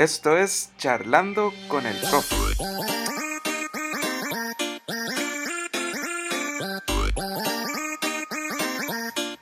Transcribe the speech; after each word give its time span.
Esto 0.00 0.34
es 0.38 0.70
Charlando 0.78 1.52
con 1.68 1.84
el 1.84 1.94
Profe. 1.94 2.34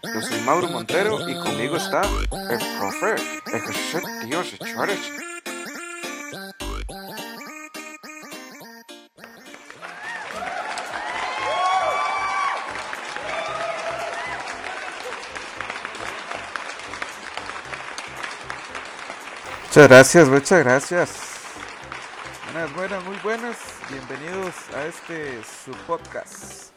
Yo 0.02 0.20
soy 0.20 0.40
Mauro 0.40 0.66
Montero 0.66 1.28
y 1.28 1.38
conmigo 1.38 1.76
está 1.76 2.02
el 2.02 2.58
profe, 2.76 3.14
el 3.52 3.62
señores. 4.18 5.27
Muchas 19.78 19.90
gracias, 19.90 20.28
muchas 20.28 20.64
gracias. 20.64 21.10
Buenas, 22.52 22.74
buenas, 22.74 23.04
muy 23.04 23.16
buenas. 23.22 23.56
Bienvenidos 23.88 24.52
a 24.74 24.84
este 24.86 25.40
su 25.64 25.70
podcast. 25.86 26.72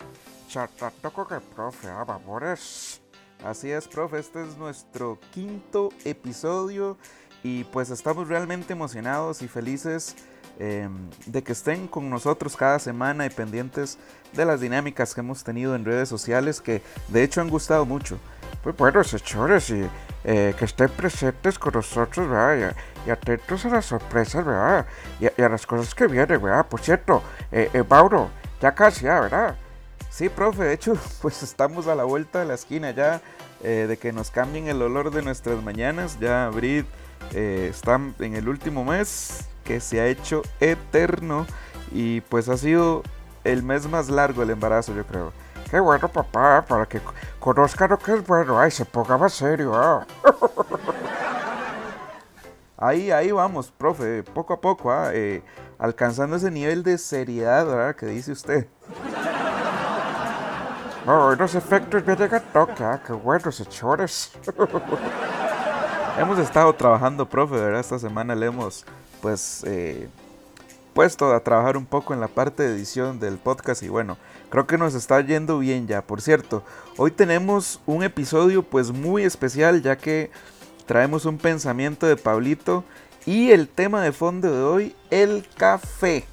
Chartatoco 0.47 1.27
que 1.27 1.39
profe, 1.39 1.87
a 1.87 2.03
vapores. 2.03 3.01
Así 3.43 3.71
es, 3.71 3.87
profe, 3.87 4.19
este 4.19 4.43
es 4.43 4.55
nuestro 4.55 5.17
quinto 5.33 5.89
episodio 6.05 6.95
y 7.41 7.63
pues 7.63 7.89
estamos 7.89 8.27
realmente 8.27 8.73
emocionados 8.73 9.41
y 9.41 9.47
felices 9.47 10.15
em, 10.59 11.09
de 11.25 11.41
que 11.41 11.53
estén 11.53 11.87
con 11.87 12.07
nosotros 12.07 12.55
cada 12.55 12.77
semana 12.77 13.25
y 13.25 13.31
pendientes 13.31 13.97
de 14.33 14.45
las 14.45 14.61
dinámicas 14.61 15.15
que 15.15 15.21
hemos 15.21 15.43
tenido 15.43 15.73
en 15.73 15.85
redes 15.85 16.07
sociales 16.07 16.61
que 16.61 16.83
de 17.07 17.23
hecho 17.23 17.41
han 17.41 17.49
gustado 17.49 17.83
mucho. 17.83 18.19
Pues 18.61 18.77
bueno, 18.77 19.03
señores, 19.03 19.71
y 19.71 19.89
eh, 20.23 20.53
que 20.57 20.65
estén 20.65 20.89
presentes 20.89 21.57
con 21.57 21.73
nosotros, 21.73 22.29
¿verdad? 22.29 22.75
Y, 23.05 23.09
atentos 23.09 23.65
a 23.65 23.69
las 23.69 23.85
sorpresas, 23.85 24.45
¿verdad? 24.45 24.85
Y, 25.19 25.41
a 25.41 25.49
las 25.49 25.65
cosas 25.65 25.95
que 25.95 26.07
vienen, 26.07 26.41
¿verdad? 26.41 26.65
Por 26.67 26.81
cierto, 26.81 27.23
eh, 27.51 27.69
eh, 27.73 27.83
Mauro, 27.89 28.29
ya 28.61 28.73
casi, 28.73 29.05
¿verdad? 29.05 29.55
Sí, 30.09 30.29
profe, 30.29 30.63
de 30.63 30.73
hecho, 30.73 30.93
pues 31.21 31.41
estamos 31.41 31.87
a 31.87 31.95
la 31.95 32.03
vuelta 32.03 32.39
de 32.39 32.45
la 32.45 32.53
esquina 32.53 32.91
ya 32.91 33.21
eh, 33.63 33.85
de 33.87 33.97
que 33.97 34.11
nos 34.11 34.29
cambien 34.29 34.67
el 34.67 34.81
olor 34.81 35.11
de 35.11 35.21
nuestras 35.21 35.61
mañanas. 35.63 36.19
Ya 36.19 36.49
Brid 36.49 36.85
está 37.33 37.99
en 38.19 38.35
el 38.35 38.49
último 38.49 38.83
mes 38.83 39.45
que 39.63 39.79
se 39.79 40.01
ha 40.01 40.07
hecho 40.07 40.41
eterno 40.59 41.45
y 41.91 42.21
pues 42.21 42.49
ha 42.49 42.57
sido 42.57 43.03
el 43.43 43.63
mes 43.63 43.87
más 43.87 44.09
largo 44.09 44.43
el 44.43 44.49
embarazo, 44.49 44.93
yo 44.93 45.05
creo. 45.05 45.31
Qué 45.71 45.79
bueno, 45.79 46.09
papá, 46.09 46.65
para 46.67 46.85
que 46.85 46.99
conozca 47.39 47.87
lo 47.87 47.97
que 47.97 48.15
es 48.15 48.27
bueno. 48.27 48.59
Ay, 48.59 48.71
se 48.71 48.83
ponga 48.83 49.17
más 49.17 49.31
serio. 49.31 49.73
¿ah? 49.73 50.05
ahí, 52.77 53.09
ahí 53.09 53.31
vamos, 53.31 53.71
profe, 53.71 54.21
poco 54.21 54.53
a 54.53 54.59
poco, 54.59 54.91
¿ah? 54.91 55.11
eh, 55.13 55.41
alcanzando 55.79 56.35
ese 56.35 56.51
nivel 56.51 56.83
de 56.83 56.97
seriedad, 56.97 57.65
¿verdad? 57.65 57.95
Que 57.95 58.07
dice 58.07 58.33
usted. 58.33 58.67
Oh, 61.07 61.33
los 61.35 61.55
efectos 61.55 62.05
me 62.05 62.17
llegan 62.17 62.43
toque, 62.51 62.83
¿ah? 62.83 63.01
qué 63.07 63.13
buenos 63.13 63.55
señores. 63.55 64.33
hemos 66.19 66.37
estado 66.37 66.73
trabajando, 66.73 67.29
profe, 67.29 67.55
¿verdad? 67.55 67.79
Esta 67.79 67.97
semana 67.97 68.35
le 68.35 68.47
hemos, 68.47 68.85
pues, 69.21 69.63
eh, 69.65 70.09
puesto 70.93 71.33
a 71.33 71.43
trabajar 71.43 71.77
un 71.77 71.85
poco 71.85 72.13
en 72.13 72.19
la 72.19 72.27
parte 72.27 72.63
de 72.63 72.75
edición 72.75 73.19
del 73.19 73.37
podcast 73.37 73.83
y 73.83 73.89
bueno, 73.89 74.17
creo 74.49 74.67
que 74.67 74.77
nos 74.77 74.93
está 74.93 75.21
yendo 75.21 75.59
bien 75.59 75.87
ya. 75.87 76.01
Por 76.01 76.21
cierto, 76.21 76.63
hoy 76.97 77.11
tenemos 77.11 77.79
un 77.85 78.03
episodio 78.03 78.63
pues 78.63 78.91
muy 78.91 79.23
especial 79.23 79.81
ya 79.81 79.97
que 79.97 80.31
traemos 80.85 81.25
un 81.25 81.37
pensamiento 81.37 82.05
de 82.05 82.17
Pablito 82.17 82.83
y 83.25 83.51
el 83.51 83.67
tema 83.67 84.01
de 84.01 84.11
fondo 84.11 84.51
de 84.51 84.63
hoy, 84.63 84.95
el 85.09 85.47
café. 85.55 86.25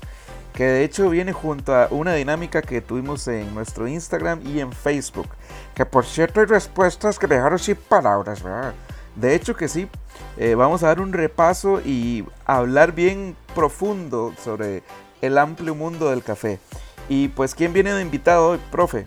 Que 0.54 0.64
de 0.64 0.82
hecho 0.82 1.08
viene 1.10 1.32
junto 1.32 1.72
a 1.72 1.86
una 1.90 2.14
dinámica 2.14 2.62
que 2.62 2.80
tuvimos 2.80 3.28
en 3.28 3.54
nuestro 3.54 3.86
Instagram 3.86 4.40
y 4.44 4.58
en 4.58 4.72
Facebook. 4.72 5.28
Que 5.74 5.86
por 5.86 6.04
cierto 6.04 6.40
hay 6.40 6.46
respuestas 6.46 7.18
que 7.18 7.28
dejaron 7.28 7.60
sin 7.60 7.76
palabras, 7.76 8.42
¿verdad? 8.42 8.74
De 9.14 9.34
hecho 9.34 9.54
que 9.54 9.68
sí, 9.68 9.88
eh, 10.36 10.54
vamos 10.54 10.82
a 10.82 10.88
dar 10.88 11.00
un 11.00 11.12
repaso 11.12 11.80
y 11.84 12.24
hablar 12.46 12.92
bien 12.92 13.36
profundo 13.54 14.32
sobre 14.42 14.82
el 15.20 15.38
amplio 15.38 15.74
mundo 15.74 16.10
del 16.10 16.22
café. 16.22 16.60
Y 17.08 17.28
pues, 17.28 17.54
¿quién 17.54 17.72
viene 17.72 17.92
de 17.92 18.02
invitado 18.02 18.50
hoy, 18.50 18.60
profe? 18.70 19.04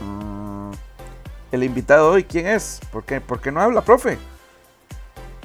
Mm, 0.00 0.70
el 1.50 1.64
invitado 1.64 2.10
hoy, 2.10 2.24
¿quién 2.24 2.46
es? 2.46 2.80
¿Por 2.92 3.04
qué, 3.04 3.20
¿Por 3.20 3.40
qué 3.40 3.50
no 3.50 3.60
habla, 3.60 3.82
profe? 3.82 4.18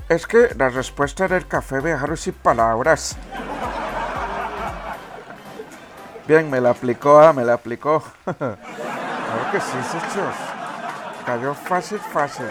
Es 0.09 0.27
que 0.27 0.49
la 0.57 0.69
respuesta 0.69 1.27
del 1.27 1.47
café 1.47 1.81
me 1.81 1.89
dejaron 1.89 2.17
sin 2.17 2.33
palabras. 2.33 3.17
Bien, 6.27 6.49
me 6.49 6.59
la 6.59 6.71
aplicó, 6.71 7.19
ah, 7.19 7.31
me 7.31 7.43
la 7.45 7.53
aplicó. 7.53 8.03
claro 8.25 8.57
que 9.51 9.59
sí, 9.61 9.77
Sechos. 9.91 10.35
Cayó 11.25 11.53
fácil, 11.53 11.99
fácil. 11.99 12.47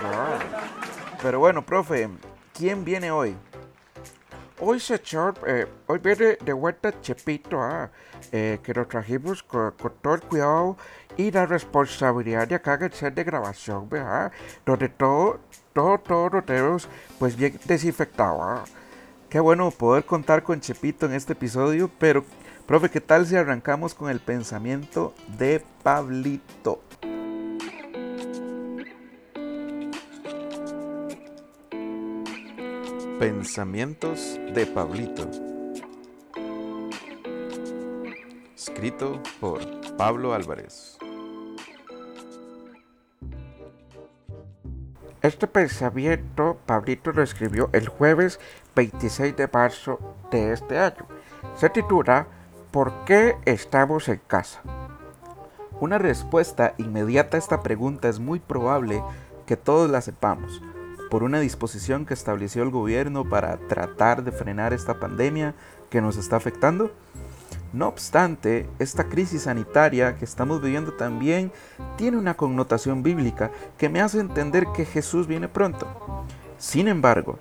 Pero 1.22 1.38
bueno, 1.38 1.64
profe, 1.64 2.08
¿quién 2.52 2.84
viene 2.84 3.10
hoy? 3.10 3.36
Hoy, 4.58 4.80
señor, 4.80 5.34
eh, 5.46 5.66
hoy 5.86 5.98
viene 5.98 6.38
de 6.42 6.52
vuelta 6.52 6.98
Chepito, 7.00 7.60
ah, 7.60 7.90
eh, 8.32 8.58
que 8.62 8.72
lo 8.72 8.86
trajimos 8.86 9.42
con, 9.42 9.74
todo 10.00 10.14
el 10.14 10.22
cuidado 10.22 10.76
y 11.16 11.30
la 11.30 11.44
responsabilidad 11.44 12.48
de 12.48 12.54
acá 12.54 12.74
en 12.74 12.84
el 12.84 12.92
set 12.92 13.14
de 13.14 13.24
grabación, 13.24 13.88
¿verdad? 13.88 14.32
Donde 14.64 14.88
todo, 14.88 15.40
todo, 15.72 15.98
todo 15.98 16.28
lo 16.30 16.42
tenemos 16.42 16.88
pues 17.18 17.36
bien 17.36 17.58
desinfectado. 17.64 18.42
Ah. 18.42 18.64
Qué 19.28 19.40
bueno 19.40 19.70
poder 19.70 20.04
contar 20.04 20.42
con 20.42 20.60
Chepito 20.60 21.06
en 21.06 21.12
este 21.12 21.32
episodio, 21.34 21.90
pero, 21.98 22.24
profe, 22.66 22.88
¿qué 22.88 23.00
tal 23.00 23.26
si 23.26 23.36
arrancamos 23.36 23.94
con 23.94 24.10
el 24.10 24.20
pensamiento 24.20 25.14
de 25.36 25.62
Pablito? 25.82 26.80
Pensamientos 33.18 34.38
de 34.52 34.66
Pablito. 34.66 35.26
Escrito 38.54 39.22
por 39.40 39.58
Pablo 39.96 40.34
Álvarez. 40.34 40.98
Este 45.22 45.46
pensamiento 45.46 46.58
Pablito 46.66 47.10
lo 47.12 47.22
escribió 47.22 47.70
el 47.72 47.88
jueves 47.88 48.38
26 48.74 49.34
de 49.34 49.48
marzo 49.50 49.98
de 50.30 50.52
este 50.52 50.78
año. 50.78 51.06
Se 51.56 51.70
titula 51.70 52.26
¿Por 52.70 52.92
qué 53.06 53.38
estamos 53.46 54.10
en 54.10 54.20
casa? 54.26 54.60
Una 55.80 55.96
respuesta 55.96 56.74
inmediata 56.76 57.38
a 57.38 57.40
esta 57.40 57.62
pregunta 57.62 58.10
es 58.10 58.18
muy 58.18 58.40
probable 58.40 59.02
que 59.46 59.56
todos 59.56 59.88
la 59.88 60.02
sepamos 60.02 60.60
por 61.10 61.22
una 61.22 61.40
disposición 61.40 62.06
que 62.06 62.14
estableció 62.14 62.62
el 62.62 62.70
gobierno 62.70 63.28
para 63.28 63.56
tratar 63.68 64.24
de 64.24 64.32
frenar 64.32 64.72
esta 64.72 64.98
pandemia 64.98 65.54
que 65.90 66.00
nos 66.00 66.16
está 66.16 66.36
afectando? 66.36 66.90
No 67.72 67.88
obstante, 67.88 68.68
esta 68.78 69.04
crisis 69.04 69.42
sanitaria 69.42 70.16
que 70.16 70.24
estamos 70.24 70.62
viviendo 70.62 70.94
también 70.94 71.52
tiene 71.96 72.16
una 72.16 72.34
connotación 72.34 73.02
bíblica 73.02 73.50
que 73.76 73.88
me 73.88 74.00
hace 74.00 74.20
entender 74.20 74.66
que 74.74 74.84
Jesús 74.84 75.26
viene 75.26 75.48
pronto. 75.48 76.24
Sin 76.58 76.88
embargo, 76.88 77.38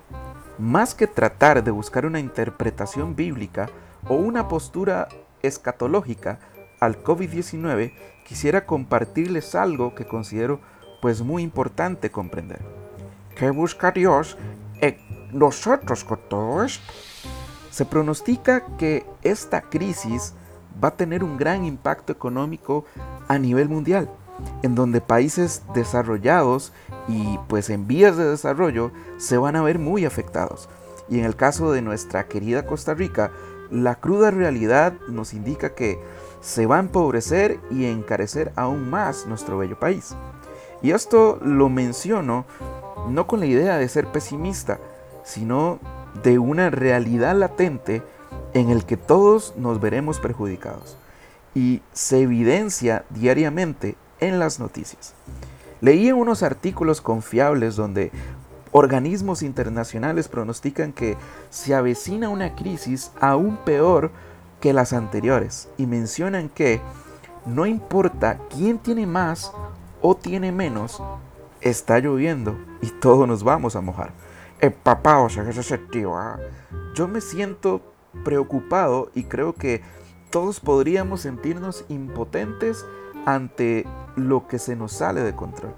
más 0.58 0.94
que 0.94 1.06
tratar 1.06 1.64
de 1.64 1.70
buscar 1.70 2.06
una 2.06 2.20
interpretación 2.20 3.16
bíblica 3.16 3.70
o 4.08 4.14
una 4.14 4.48
postura 4.48 5.08
escatológica 5.42 6.38
al 6.80 7.02
COVID-19, 7.02 7.92
quisiera 8.26 8.66
compartirles 8.66 9.54
algo 9.54 9.94
que 9.94 10.06
considero 10.06 10.60
pues 11.00 11.22
muy 11.22 11.42
importante 11.42 12.10
comprender. 12.10 12.85
¿Qué 13.36 13.50
busca 13.50 13.92
Dios 13.92 14.38
en 14.80 14.96
nosotros 15.30 16.04
con 16.04 16.18
todo 16.26 16.64
esto? 16.64 16.90
Se 17.70 17.84
pronostica 17.84 18.64
que 18.78 19.04
esta 19.22 19.60
crisis 19.60 20.32
va 20.82 20.88
a 20.88 20.96
tener 20.96 21.22
un 21.22 21.36
gran 21.36 21.66
impacto 21.66 22.14
económico 22.14 22.86
a 23.28 23.38
nivel 23.38 23.68
mundial, 23.68 24.08
en 24.62 24.74
donde 24.74 25.02
países 25.02 25.62
desarrollados 25.74 26.72
y 27.08 27.38
pues 27.46 27.68
en 27.68 27.86
vías 27.86 28.16
de 28.16 28.24
desarrollo 28.24 28.90
se 29.18 29.36
van 29.36 29.54
a 29.56 29.62
ver 29.62 29.78
muy 29.78 30.06
afectados. 30.06 30.70
Y 31.10 31.18
en 31.18 31.26
el 31.26 31.36
caso 31.36 31.72
de 31.72 31.82
nuestra 31.82 32.28
querida 32.28 32.64
Costa 32.64 32.94
Rica, 32.94 33.32
la 33.70 33.96
cruda 33.96 34.30
realidad 34.30 34.94
nos 35.10 35.34
indica 35.34 35.74
que 35.74 36.00
se 36.40 36.64
va 36.64 36.76
a 36.76 36.80
empobrecer 36.80 37.60
y 37.70 37.84
encarecer 37.84 38.52
aún 38.56 38.88
más 38.88 39.26
nuestro 39.26 39.58
bello 39.58 39.78
país. 39.78 40.16
Y 40.82 40.92
esto 40.92 41.38
lo 41.42 41.68
menciono 41.68 42.44
no 43.08 43.26
con 43.26 43.40
la 43.40 43.46
idea 43.46 43.78
de 43.78 43.88
ser 43.88 44.06
pesimista, 44.06 44.78
sino 45.24 45.78
de 46.22 46.38
una 46.38 46.70
realidad 46.70 47.36
latente 47.36 48.02
en 48.54 48.70
el 48.70 48.84
que 48.84 48.96
todos 48.96 49.54
nos 49.56 49.80
veremos 49.80 50.18
perjudicados 50.20 50.96
y 51.54 51.82
se 51.92 52.20
evidencia 52.20 53.04
diariamente 53.10 53.96
en 54.20 54.38
las 54.38 54.60
noticias. 54.60 55.14
Leí 55.80 56.12
unos 56.12 56.42
artículos 56.42 57.00
confiables 57.00 57.76
donde 57.76 58.10
organismos 58.72 59.42
internacionales 59.42 60.28
pronostican 60.28 60.92
que 60.92 61.16
se 61.50 61.74
avecina 61.74 62.28
una 62.28 62.54
crisis 62.54 63.10
aún 63.20 63.56
peor 63.58 64.10
que 64.60 64.72
las 64.72 64.92
anteriores 64.92 65.68
y 65.76 65.86
mencionan 65.86 66.48
que 66.48 66.80
no 67.46 67.66
importa 67.66 68.38
quién 68.50 68.78
tiene 68.78 69.06
más 69.06 69.52
o 70.02 70.16
tiene 70.16 70.52
menos, 70.52 71.02
está 71.68 71.98
lloviendo 71.98 72.56
y 72.80 72.90
todos 72.90 73.26
nos 73.26 73.42
vamos 73.42 73.76
a 73.76 73.80
mojar. 73.80 74.12
El 74.60 74.72
papá, 74.72 75.18
o 75.18 75.28
sea, 75.28 75.48
ese 75.48 75.62
sentido, 75.62 76.16
¿ah? 76.16 76.38
yo 76.94 77.08
me 77.08 77.20
siento 77.20 77.82
preocupado 78.24 79.10
y 79.14 79.24
creo 79.24 79.54
que 79.54 79.82
todos 80.30 80.60
podríamos 80.60 81.20
sentirnos 81.20 81.84
impotentes 81.88 82.84
ante 83.26 83.86
lo 84.16 84.46
que 84.48 84.58
se 84.58 84.76
nos 84.76 84.92
sale 84.92 85.22
de 85.22 85.34
control. 85.34 85.74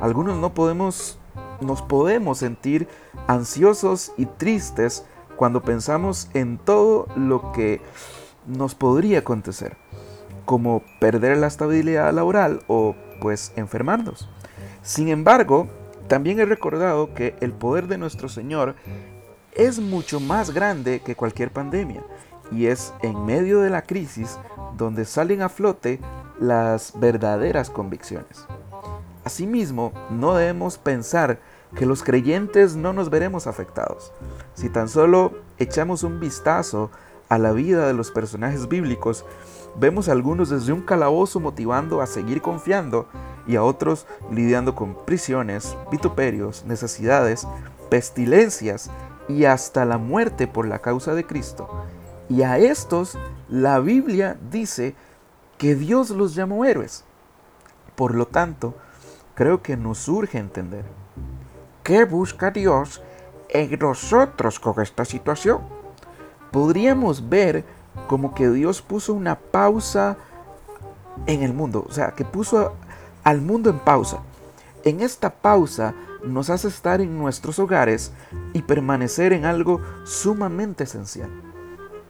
Algunos 0.00 0.38
no 0.38 0.54
podemos, 0.54 1.18
nos 1.60 1.82
podemos 1.82 2.38
sentir 2.38 2.88
ansiosos 3.26 4.12
y 4.16 4.26
tristes 4.26 5.04
cuando 5.36 5.62
pensamos 5.62 6.28
en 6.34 6.58
todo 6.58 7.06
lo 7.16 7.52
que 7.52 7.80
nos 8.46 8.74
podría 8.74 9.20
acontecer, 9.20 9.76
como 10.44 10.82
perder 11.00 11.38
la 11.38 11.46
estabilidad 11.46 12.12
laboral 12.12 12.62
o 12.68 12.94
pues 13.20 13.52
enfermarnos. 13.56 14.28
Sin 14.84 15.08
embargo, 15.08 15.66
también 16.08 16.38
he 16.38 16.44
recordado 16.44 17.14
que 17.14 17.34
el 17.40 17.52
poder 17.52 17.88
de 17.88 17.96
nuestro 17.96 18.28
Señor 18.28 18.74
es 19.52 19.80
mucho 19.80 20.20
más 20.20 20.50
grande 20.50 21.00
que 21.00 21.16
cualquier 21.16 21.50
pandemia 21.50 22.04
y 22.52 22.66
es 22.66 22.92
en 23.02 23.24
medio 23.24 23.60
de 23.60 23.70
la 23.70 23.80
crisis 23.80 24.38
donde 24.76 25.06
salen 25.06 25.40
a 25.40 25.48
flote 25.48 26.00
las 26.38 26.92
verdaderas 27.00 27.70
convicciones. 27.70 28.46
Asimismo, 29.24 29.92
no 30.10 30.34
debemos 30.34 30.76
pensar 30.76 31.40
que 31.74 31.86
los 31.86 32.02
creyentes 32.02 32.76
no 32.76 32.92
nos 32.92 33.08
veremos 33.08 33.46
afectados. 33.46 34.12
Si 34.52 34.68
tan 34.68 34.90
solo 34.90 35.32
echamos 35.56 36.02
un 36.02 36.20
vistazo 36.20 36.90
a 37.30 37.38
la 37.38 37.52
vida 37.52 37.86
de 37.86 37.94
los 37.94 38.10
personajes 38.10 38.68
bíblicos, 38.68 39.24
vemos 39.76 40.08
a 40.08 40.12
algunos 40.12 40.50
desde 40.50 40.72
un 40.72 40.82
calabozo 40.82 41.40
motivando 41.40 42.00
a 42.00 42.06
seguir 42.06 42.40
confiando 42.42 43.06
y 43.46 43.56
a 43.56 43.62
otros 43.62 44.06
lidiando 44.30 44.74
con 44.74 44.94
prisiones, 45.04 45.76
vituperios, 45.90 46.64
necesidades, 46.64 47.46
pestilencias 47.90 48.90
y 49.28 49.44
hasta 49.44 49.84
la 49.84 49.98
muerte 49.98 50.46
por 50.46 50.66
la 50.66 50.80
causa 50.80 51.14
de 51.14 51.26
Cristo. 51.26 51.68
Y 52.28 52.42
a 52.42 52.58
estos 52.58 53.18
la 53.48 53.80
Biblia 53.80 54.38
dice 54.50 54.94
que 55.58 55.74
Dios 55.74 56.10
los 56.10 56.34
llamó 56.34 56.64
héroes. 56.64 57.04
Por 57.96 58.14
lo 58.14 58.26
tanto, 58.26 58.74
creo 59.34 59.62
que 59.62 59.76
nos 59.76 60.08
urge 60.08 60.38
entender 60.38 60.84
qué 61.82 62.04
busca 62.04 62.50
Dios 62.50 63.02
en 63.48 63.78
nosotros 63.78 64.58
con 64.58 64.80
esta 64.82 65.04
situación. 65.04 65.60
Podríamos 66.50 67.28
ver 67.28 67.64
como 68.06 68.34
que 68.34 68.50
Dios 68.50 68.82
puso 68.82 69.14
una 69.14 69.38
pausa 69.38 70.16
en 71.26 71.42
el 71.42 71.52
mundo, 71.52 71.86
o 71.88 71.92
sea, 71.92 72.12
que 72.12 72.24
puso 72.24 72.74
al 73.22 73.40
mundo 73.40 73.70
en 73.70 73.78
pausa. 73.78 74.18
En 74.84 75.00
esta 75.00 75.30
pausa 75.30 75.94
nos 76.22 76.50
hace 76.50 76.68
estar 76.68 77.00
en 77.00 77.18
nuestros 77.18 77.58
hogares 77.58 78.12
y 78.52 78.62
permanecer 78.62 79.32
en 79.32 79.44
algo 79.44 79.80
sumamente 80.04 80.84
esencial, 80.84 81.30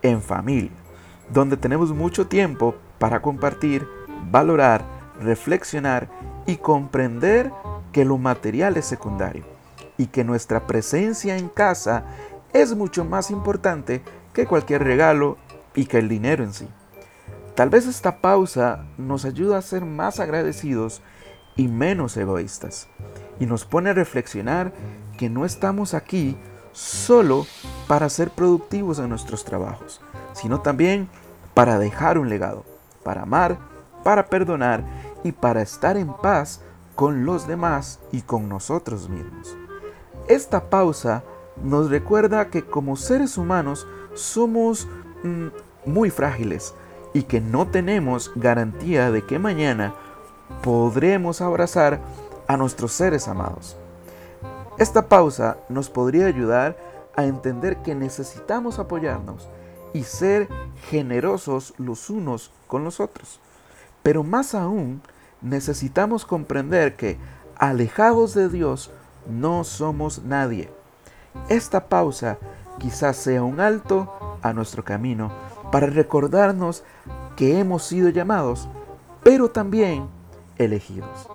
en 0.03 0.23
familia, 0.23 0.71
donde 1.33 1.57
tenemos 1.57 1.93
mucho 1.93 2.27
tiempo 2.27 2.75
para 2.99 3.23
compartir, 3.23 3.87
valorar, 4.31 4.85
reflexionar 5.21 6.09
y 6.47 6.57
comprender 6.57 7.53
que 7.93 8.05
lo 8.05 8.19
material 8.19 8.77
es 8.77 8.87
secundario 8.87 9.45
y 9.97 10.07
que 10.07 10.25
nuestra 10.25 10.67
presencia 10.67 11.37
en 11.37 11.49
casa 11.49 12.05
es 12.53 12.75
mucho 12.75 13.05
más 13.05 13.31
importante 13.31 14.03
que 14.33 14.47
cualquier 14.47 14.83
regalo 14.83 15.39
y 15.75 15.87
que 15.87 15.99
el 15.99 16.09
dinero 16.09 16.45
en 16.45 16.53
sí. 16.53 16.69
Tal 17.55 17.71
vez 17.71 17.87
esta 17.87 18.21
pausa 18.21 18.85
nos 18.99 19.25
ayuda 19.25 19.59
a 19.59 19.63
ser 19.63 19.85
más 19.85 20.19
agradecidos 20.19 21.03
y 21.57 21.69
menos 21.69 22.17
egoístas 22.17 22.89
y 23.39 23.47
nos 23.47 23.65
pone 23.65 23.91
a 23.91 23.95
reflexionar 23.95 24.73
que 25.17 25.31
no 25.31 25.45
estamos 25.45 25.95
aquí 25.95 26.37
solo 26.73 27.47
para 27.87 28.09
ser 28.09 28.31
productivos 28.31 28.99
en 28.99 29.09
nuestros 29.09 29.45
trabajos, 29.45 30.01
sino 30.33 30.61
también 30.61 31.09
para 31.55 31.79
dejar 31.79 32.19
un 32.19 32.29
legado, 32.29 32.65
para 33.05 33.23
amar, 33.23 33.59
para 34.03 34.27
perdonar 34.27 34.85
y 35.23 35.33
para 35.33 35.63
estar 35.63 35.97
en 35.97 36.13
paz 36.13 36.61
con 36.97 37.25
los 37.25 37.47
demás 37.47 38.01
y 38.13 38.23
con 38.23 38.49
nosotros 38.49 39.09
mismos. 39.09 39.57
Esta 40.29 40.69
pausa 40.71 41.23
nos 41.63 41.91
recuerda 41.91 42.49
que 42.49 42.65
como 42.65 42.97
seres 42.97 43.39
humanos 43.39 43.87
somos 44.15 44.89
muy 45.85 46.11
frágiles 46.11 46.75
y 47.13 47.23
que 47.23 47.41
no 47.41 47.69
tenemos 47.69 48.33
garantía 48.35 49.11
de 49.11 49.25
que 49.25 49.39
mañana 49.39 49.95
podremos 50.63 51.41
abrazar 51.41 52.01
a 52.47 52.57
nuestros 52.57 52.93
seres 52.93 53.29
amados. 53.29 53.77
Esta 54.79 55.09
pausa 55.09 55.59
nos 55.69 55.89
podría 55.89 56.27
ayudar 56.27 56.77
a 57.17 57.25
entender 57.25 57.79
que 57.79 57.95
necesitamos 57.95 58.79
apoyarnos 58.79 59.49
y 59.93 60.03
ser 60.03 60.49
generosos 60.91 61.75
los 61.79 62.11
unos 62.11 62.51
con 62.67 62.83
los 62.83 62.99
otros. 62.99 63.41
Pero 64.03 64.25
más 64.25 64.55
aún, 64.55 65.01
necesitamos 65.41 66.27
comprender 66.27 66.97
que, 66.97 67.17
alejados 67.57 68.35
de 68.35 68.49
Dios, 68.49 68.91
no 69.31 69.63
somos 69.63 70.25
nadie. 70.25 70.71
Esta 71.49 71.89
pausa 71.89 72.39
quizás 72.79 73.17
sea 73.17 73.43
un 73.43 73.61
alto 73.61 74.39
a 74.43 74.53
nuestro 74.53 74.85
camino 74.85 75.33
para 75.71 75.87
recordarnos 75.87 76.85
que 77.37 77.59
hemos 77.59 77.85
sido 77.85 78.09
llamados, 78.09 78.69
pero 79.23 79.51
también 79.51 80.09
elegidos. 80.57 81.29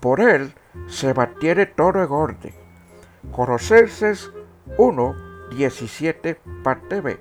Por 0.00 0.20
él 0.20 0.54
se 0.88 1.12
batiere 1.12 1.66
todo 1.66 2.02
en 2.02 2.10
orden. 2.10 2.54
Colosenses 3.32 4.30
1, 4.78 5.14
17, 5.56 6.40
parte 6.64 7.00
B. 7.00 7.18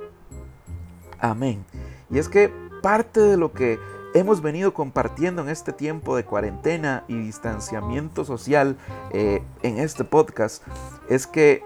Amén. 1.19 1.65
Y 2.09 2.17
es 2.19 2.29
que 2.29 2.51
parte 2.81 3.19
de 3.19 3.37
lo 3.37 3.51
que 3.51 3.77
hemos 4.13 4.41
venido 4.41 4.73
compartiendo 4.73 5.41
en 5.41 5.49
este 5.49 5.73
tiempo 5.73 6.15
de 6.15 6.25
cuarentena 6.25 7.03
y 7.07 7.15
distanciamiento 7.15 8.25
social 8.25 8.77
eh, 9.11 9.43
en 9.61 9.77
este 9.77 10.03
podcast 10.03 10.63
es 11.09 11.27
que 11.27 11.63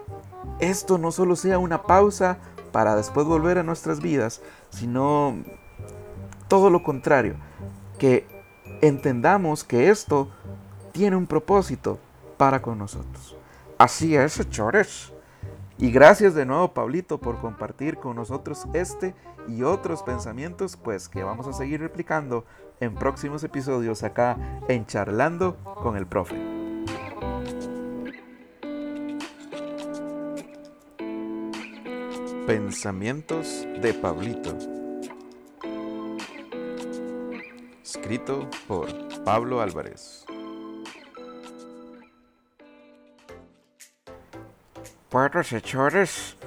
esto 0.60 0.98
no 0.98 1.12
solo 1.12 1.36
sea 1.36 1.60
una 1.60 1.84
pausa 1.84 2.38
para 2.72 2.96
después 2.96 3.26
volver 3.26 3.58
a 3.58 3.64
nuestras 3.64 4.02
vidas, 4.02 4.42
sino 4.70 5.36
todo 6.48 6.70
lo 6.70 6.84
contrario, 6.84 7.36
que 7.98 8.28
entendamos 8.82 9.64
que 9.64 9.90
esto 9.90 10.30
tiene 10.92 11.16
un 11.16 11.28
propósito 11.28 12.00
para 12.38 12.62
con 12.62 12.78
nosotros. 12.78 13.36
Así 13.78 14.16
es, 14.16 14.34
señores. 14.34 15.14
Y 15.78 15.92
gracias 15.92 16.36
de 16.36 16.46
nuevo, 16.46 16.74
Pablito, 16.74 17.18
por 17.20 17.40
compartir 17.40 17.98
con 17.98 18.16
nosotros 18.16 18.66
este 18.74 19.16
y 19.48 19.64
otros 19.64 20.04
pensamientos, 20.04 20.78
pues 20.78 21.10
que 21.10 21.24
vamos 21.24 21.48
a 21.48 21.54
seguir 21.54 21.82
replicando 21.82 22.46
en 22.80 22.96
próximos 22.96 23.44
episodios 23.44 24.04
acá 24.04 24.38
en 24.68 24.86
Charlando 24.86 25.58
con 25.82 25.98
el 25.98 26.06
Profe. 26.06 26.63
Pensamientos 32.54 33.66
de 33.82 33.96
Pablito. 33.96 34.56
Escrito 37.84 38.48
por 38.68 38.88
Pablo 39.24 39.60
Álvarez. 39.60 40.24
Bueno, 45.10 45.44
señores, 45.44 46.38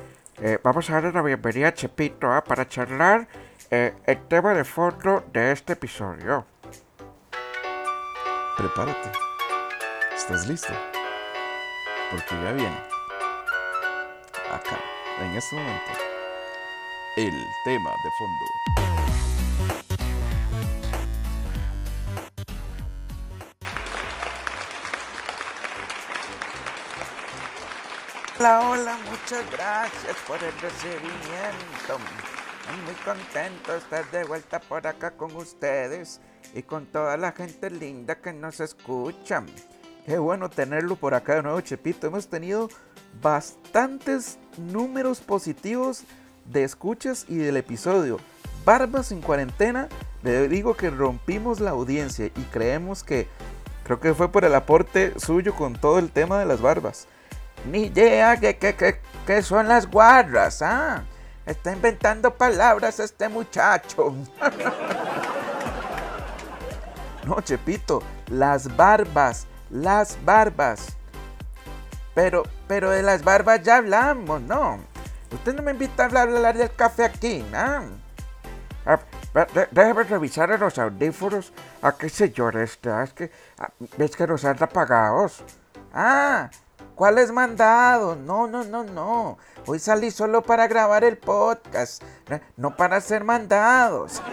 eh, 0.41 0.61
vamos 0.63 0.89
a 0.91 0.93
darle 0.93 1.11
la 1.11 1.23
bienvenida 1.23 1.69
a 1.69 1.75
Chepito 1.75 2.33
¿ah? 2.33 2.45
para 2.45 2.69
charlar 2.69 3.27
eh, 3.73 3.93
el 4.07 4.29
tema 4.29 4.55
de 4.55 4.63
fondo 4.63 5.25
de 5.33 5.51
este 5.51 5.73
episodio. 5.73 6.47
Prepárate. 8.57 9.11
¿Estás 10.15 10.47
listo? 10.47 10.73
Porque 12.13 12.33
ya 12.45 12.53
viene. 12.53 12.79
Acá, 14.53 14.79
en 15.19 15.35
este 15.35 15.57
momento, 15.57 15.93
el 17.17 17.47
tema 17.65 17.91
de 18.05 18.11
fondo. 18.19 18.45
Hola, 28.39 28.69
hola, 28.69 28.99
muchas 29.11 29.51
gracias 29.51 30.17
por 30.27 30.37
el 30.43 30.53
recibimiento. 30.61 31.99
muy 32.85 32.95
contento 32.97 33.73
de 33.73 33.79
estar 33.79 34.11
de 34.11 34.25
vuelta 34.25 34.61
por 34.61 34.87
acá 34.87 35.13
con 35.13 35.35
ustedes 35.37 36.21
y 36.55 36.63
con 36.63 36.85
toda 36.87 37.17
la 37.17 37.33
gente 37.33 37.71
linda 37.71 38.17
que 38.17 38.35
nos 38.35 38.61
escucha. 38.61 39.43
Qué 40.05 40.19
bueno 40.19 40.51
tenerlo 40.51 40.97
por 40.97 41.15
acá 41.15 41.37
de 41.37 41.43
nuevo, 41.43 41.61
Chepito. 41.63 42.07
Hemos 42.07 42.29
tenido 42.29 42.69
bastantes 43.21 44.39
números 44.57 45.21
positivos 45.21 46.05
de 46.45 46.65
escuchas 46.65 47.27
y 47.29 47.37
del 47.37 47.57
episodio. 47.57 48.19
Barbas 48.65 49.13
en 49.13 49.21
cuarentena, 49.21 49.89
le 50.23 50.49
digo 50.49 50.77
que 50.77 50.91
rompimos 50.91 51.61
la 51.61 51.71
audiencia 51.71 52.27
y 52.27 52.43
creemos 52.51 53.05
que 53.05 53.29
creo 53.85 54.01
que 54.01 54.15
fue 54.15 54.33
por 54.33 54.45
el 54.45 54.55
aporte 54.55 55.19
suyo 55.19 55.55
con 55.55 55.75
todo 55.75 55.99
el 55.99 56.11
tema 56.11 56.41
de 56.41 56.47
las 56.47 56.61
barbas. 56.61 57.07
Ni 57.71 57.85
idea 57.85 58.37
que, 58.37 58.57
que, 58.57 59.43
son 59.43 59.69
las 59.69 59.91
guarras, 59.91 60.63
¿ah? 60.63 61.05
Está 61.47 61.73
inventando 61.73 62.35
palabras 62.35 62.99
este 62.99 63.29
muchacho. 63.29 64.15
no, 67.27 67.41
Chepito, 67.41 68.03
las 68.29 68.77
barbas, 68.77 69.47
las 69.71 70.19
barbas. 70.25 70.96
Pero, 72.17 72.45
pero 72.67 72.91
de 72.93 73.03
las 73.03 73.23
barbas 73.23 73.63
ya 73.63 73.77
hablamos, 73.77 74.41
¿no? 74.41 74.79
Usted 75.31 75.55
no 75.55 75.63
me 75.63 75.73
invita 75.73 76.05
a 76.05 76.07
hablar, 76.07 76.57
del 76.57 76.75
café 76.75 77.05
aquí, 77.05 77.45
¿no? 77.53 77.83
Ah, 78.87 78.99
déjeme 79.71 80.03
revisar 80.05 80.51
en 80.51 80.61
los 80.61 80.79
audífonos. 80.79 81.53
¿A 81.83 81.93
qué 81.93 82.09
señor 82.09 82.57
está? 82.57 83.03
Es 83.03 83.13
que, 83.13 83.31
ah, 83.59 83.69
ves 83.99 84.17
que 84.17 84.27
nos 84.27 84.47
han 84.47 84.57
apagados. 84.63 85.45
Ah, 85.93 86.49
¿cuáles 86.95 87.31
mandados? 87.31 88.17
No, 88.17 88.47
no, 88.47 88.65
no, 88.65 88.83
no. 88.83 89.37
Hoy 89.67 89.79
salí 89.79 90.11
solo 90.11 90.41
para 90.43 90.69
grabar 90.69 91.05
el 91.05 91.19
podcast, 91.19 92.03
no 92.57 92.75
para 92.77 92.99
ser 93.03 93.25
mandados. 93.25 94.23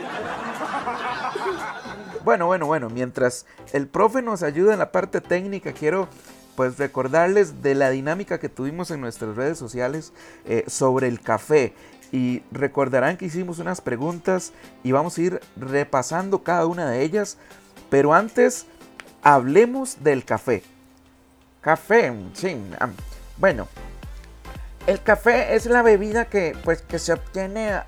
Bueno, 2.23 2.45
bueno, 2.45 2.65
bueno, 2.65 2.89
mientras 2.89 3.45
el 3.73 3.85
profe 3.89 4.21
nos 4.21 4.43
ayuda 4.43 4.71
en 4.71 4.79
la 4.79 4.93
parte 4.93 5.19
técnica, 5.19 5.73
quiero 5.73 6.07
pues 6.55 6.77
recordarles 6.77 7.61
de 7.61 7.75
la 7.75 7.89
dinámica 7.89 8.39
que 8.39 8.49
tuvimos 8.49 8.91
en 8.91 9.01
nuestras 9.01 9.35
redes 9.35 9.57
sociales 9.57 10.13
eh, 10.45 10.63
sobre 10.67 11.07
el 11.07 11.21
café. 11.21 11.73
Y 12.11 12.43
recordarán 12.51 13.17
que 13.17 13.25
hicimos 13.25 13.59
unas 13.59 13.81
preguntas 13.81 14.53
y 14.83 14.91
vamos 14.91 15.17
a 15.17 15.21
ir 15.21 15.41
repasando 15.55 16.43
cada 16.43 16.67
una 16.67 16.89
de 16.89 17.01
ellas. 17.01 17.37
Pero 17.89 18.13
antes, 18.13 18.67
hablemos 19.23 20.03
del 20.03 20.23
café. 20.23 20.63
Café, 21.61 22.13
sí. 22.33 22.55
Bueno, 23.37 23.67
el 24.85 25.01
café 25.01 25.55
es 25.55 25.65
la 25.65 25.81
bebida 25.81 26.25
que, 26.25 26.55
pues, 26.63 26.81
que 26.81 26.99
se 26.99 27.13
obtiene 27.13 27.81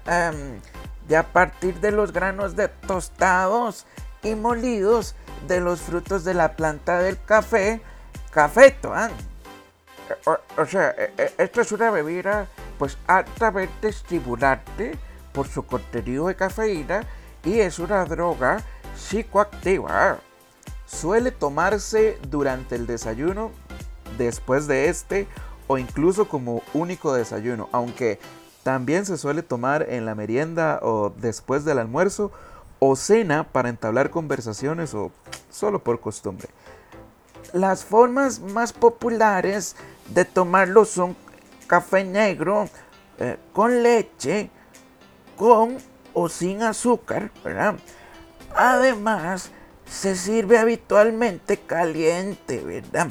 de 1.07 1.17
a 1.17 1.23
partir 1.23 1.79
de 1.81 1.91
los 1.91 2.13
granos 2.13 2.55
de 2.55 2.67
tostados 2.67 3.85
y 4.23 4.33
molidos 4.35 5.15
de 5.47 5.59
los 5.59 5.81
frutos 5.81 6.23
de 6.23 6.33
la 6.33 6.55
planta 6.55 6.99
del 6.99 7.21
café, 7.21 7.81
cafeto. 8.35 8.91
O, 10.57 10.65
sea, 10.65 10.89
e, 10.91 11.13
e, 11.17 11.33
esto 11.37 11.61
es 11.61 11.71
una 11.71 11.89
bebida 11.89 12.47
pues 12.77 12.97
altamente 13.07 13.87
estimulante 13.87 14.97
por 15.31 15.47
su 15.47 15.65
contenido 15.65 16.27
de 16.27 16.35
cafeína 16.35 17.07
y 17.45 17.59
es 17.59 17.79
una 17.79 18.03
droga 18.03 18.61
psicoactiva. 18.95 20.19
Suele 20.85 21.31
tomarse 21.31 22.19
durante 22.27 22.75
el 22.75 22.85
desayuno, 22.85 23.51
después 24.17 24.67
de 24.67 24.89
este 24.89 25.27
o 25.67 25.77
incluso 25.77 26.27
como 26.27 26.61
único 26.73 27.13
desayuno, 27.13 27.69
aunque 27.71 28.19
también 28.63 29.05
se 29.05 29.17
suele 29.17 29.43
tomar 29.43 29.87
en 29.89 30.05
la 30.05 30.13
merienda 30.13 30.79
o 30.83 31.09
después 31.09 31.63
del 31.63 31.79
almuerzo 31.79 32.31
o 32.79 32.95
cena 32.97 33.45
para 33.45 33.69
entablar 33.69 34.09
conversaciones 34.09 34.93
o 34.93 35.11
solo 35.49 35.79
por 35.79 36.01
costumbre. 36.01 36.49
Las 37.53 37.83
formas 37.85 38.39
más 38.39 38.73
populares 38.73 39.75
de 40.09 40.25
tomarlo 40.25 40.85
son 40.85 41.15
café 41.67 42.03
negro 42.03 42.69
eh, 43.17 43.37
con 43.53 43.81
leche, 43.83 44.49
con 45.35 45.77
o 46.13 46.29
sin 46.29 46.63
azúcar, 46.63 47.31
¿verdad? 47.43 47.75
Además, 48.55 49.51
se 49.85 50.15
sirve 50.15 50.57
habitualmente 50.57 51.57
caliente, 51.57 52.63
¿verdad? 52.63 53.09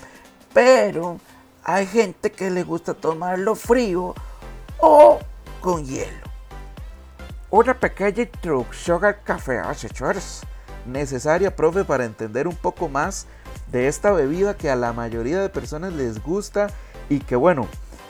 Pero 0.53 1.21
hay 1.63 1.87
gente 1.87 2.33
que 2.33 2.51
le 2.51 2.63
gusta 2.63 2.95
tomarlo 2.95 3.55
frío 3.55 4.15
o 4.79 5.19
con 5.61 5.85
hielo. 5.85 6.25
Una 7.51 7.79
pequeña 7.79 8.23
introducción 8.23 9.05
al 9.05 9.23
café, 9.23 9.59
asesores. 9.59 10.43
Necesaria, 10.87 11.55
profe, 11.55 11.85
para 11.85 12.05
entender 12.05 12.47
un 12.47 12.57
poco 12.57 12.89
más 12.89 13.27
de 13.71 13.89
esta 13.89 14.13
bebida 14.13 14.57
que 14.57 14.71
a 14.71 14.77
la 14.77 14.93
mayoría 14.93 15.41
de 15.41 15.49
personas 15.49 15.93
les 15.93 16.23
gusta 16.23 16.69
y 17.09 17.21
que 17.21 17.37
bueno, 17.37 17.69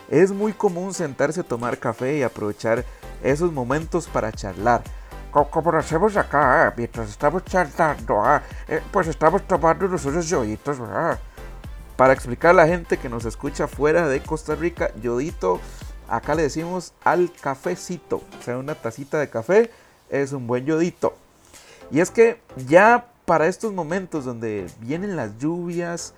es 0.09 0.31
muy 0.31 0.53
común 0.53 0.93
sentarse 0.93 1.41
a 1.41 1.43
tomar 1.43 1.77
café 1.77 2.17
y 2.17 2.23
aprovechar 2.23 2.85
esos 3.23 3.51
momentos 3.51 4.07
para 4.07 4.31
charlar. 4.31 4.83
Como, 5.31 5.71
lo 5.71 5.79
hacemos 5.79 6.15
acá, 6.15 6.73
mientras 6.77 7.09
estamos 7.09 7.43
charlando, 7.43 8.21
ah, 8.23 8.41
eh, 8.69 8.81
pues 8.91 9.07
estamos 9.07 9.45
tomando 9.45 9.85
unos 9.85 10.05
¿verdad? 10.05 11.19
Para 11.97 12.13
explicar 12.13 12.51
a 12.51 12.53
la 12.53 12.67
gente 12.67 12.97
que 12.97 13.09
nos 13.09 13.25
escucha 13.25 13.67
fuera 13.67 14.07
de 14.07 14.21
Costa 14.21 14.55
Rica, 14.55 14.91
yodito, 15.01 15.59
acá 16.07 16.35
le 16.35 16.43
decimos 16.43 16.93
al 17.03 17.31
cafecito. 17.33 18.21
O 18.39 18.43
sea, 18.43 18.57
una 18.57 18.75
tacita 18.75 19.19
de 19.19 19.29
café 19.29 19.71
es 20.09 20.31
un 20.31 20.47
buen 20.47 20.65
yodito. 20.65 21.17
Y 21.91 21.99
es 21.99 22.11
que 22.11 22.39
ya 22.67 23.07
para 23.25 23.47
estos 23.47 23.73
momentos 23.73 24.25
donde 24.25 24.67
vienen 24.79 25.15
las 25.15 25.37
lluvias 25.37 26.13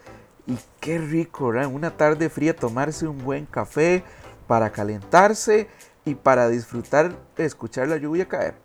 y 0.45 0.57
qué 0.79 0.97
rico, 0.97 1.49
¿verdad? 1.49 1.71
Una 1.71 1.95
tarde 1.95 2.29
fría 2.29 2.55
tomarse 2.55 3.07
un 3.07 3.23
buen 3.23 3.45
café 3.45 4.03
para 4.47 4.71
calentarse 4.71 5.67
y 6.05 6.15
para 6.15 6.47
disfrutar 6.49 7.13
escuchar 7.37 7.87
la 7.87 7.97
lluvia 7.97 8.27
caer. 8.27 8.55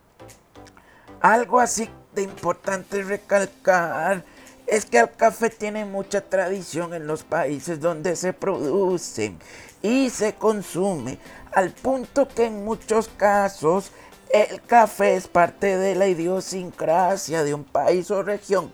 Algo 1.19 1.59
así 1.59 1.89
de 2.13 2.23
importante 2.23 3.01
recalcar 3.03 4.23
es 4.67 4.85
que 4.85 4.99
el 4.99 5.11
café 5.11 5.49
tiene 5.49 5.85
mucha 5.85 6.21
tradición 6.21 6.93
en 6.93 7.07
los 7.07 7.23
países 7.23 7.79
donde 7.79 8.15
se 8.15 8.33
produce 8.33 9.35
y 9.81 10.09
se 10.09 10.35
consume, 10.35 11.19
al 11.51 11.71
punto 11.71 12.27
que 12.27 12.45
en 12.45 12.63
muchos 12.63 13.09
casos 13.09 13.91
el 14.33 14.61
café 14.63 15.15
es 15.15 15.27
parte 15.27 15.77
de 15.77 15.93
la 15.93 16.07
idiosincrasia 16.07 17.43
de 17.43 17.53
un 17.53 17.63
país 17.63 18.09
o 18.09 18.23
región. 18.23 18.73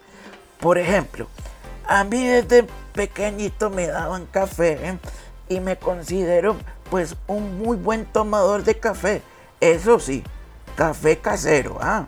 Por 0.60 0.78
ejemplo, 0.78 1.28
a 1.86 2.06
mí 2.06 2.26
desde 2.26 2.66
pequeñito 2.94 3.70
me 3.70 3.88
daban 3.88 4.26
café 4.26 4.98
y 5.50 5.60
me 5.60 5.78
considero 5.78 6.56
pues 6.90 7.16
un 7.28 7.60
muy 7.60 7.76
buen 7.76 8.06
tomador 8.06 8.64
de 8.64 8.80
café. 8.80 9.22
Eso 9.60 10.00
sí, 10.00 10.24
café 10.78 11.18
casero, 11.18 11.78
¿ah? 11.82 12.06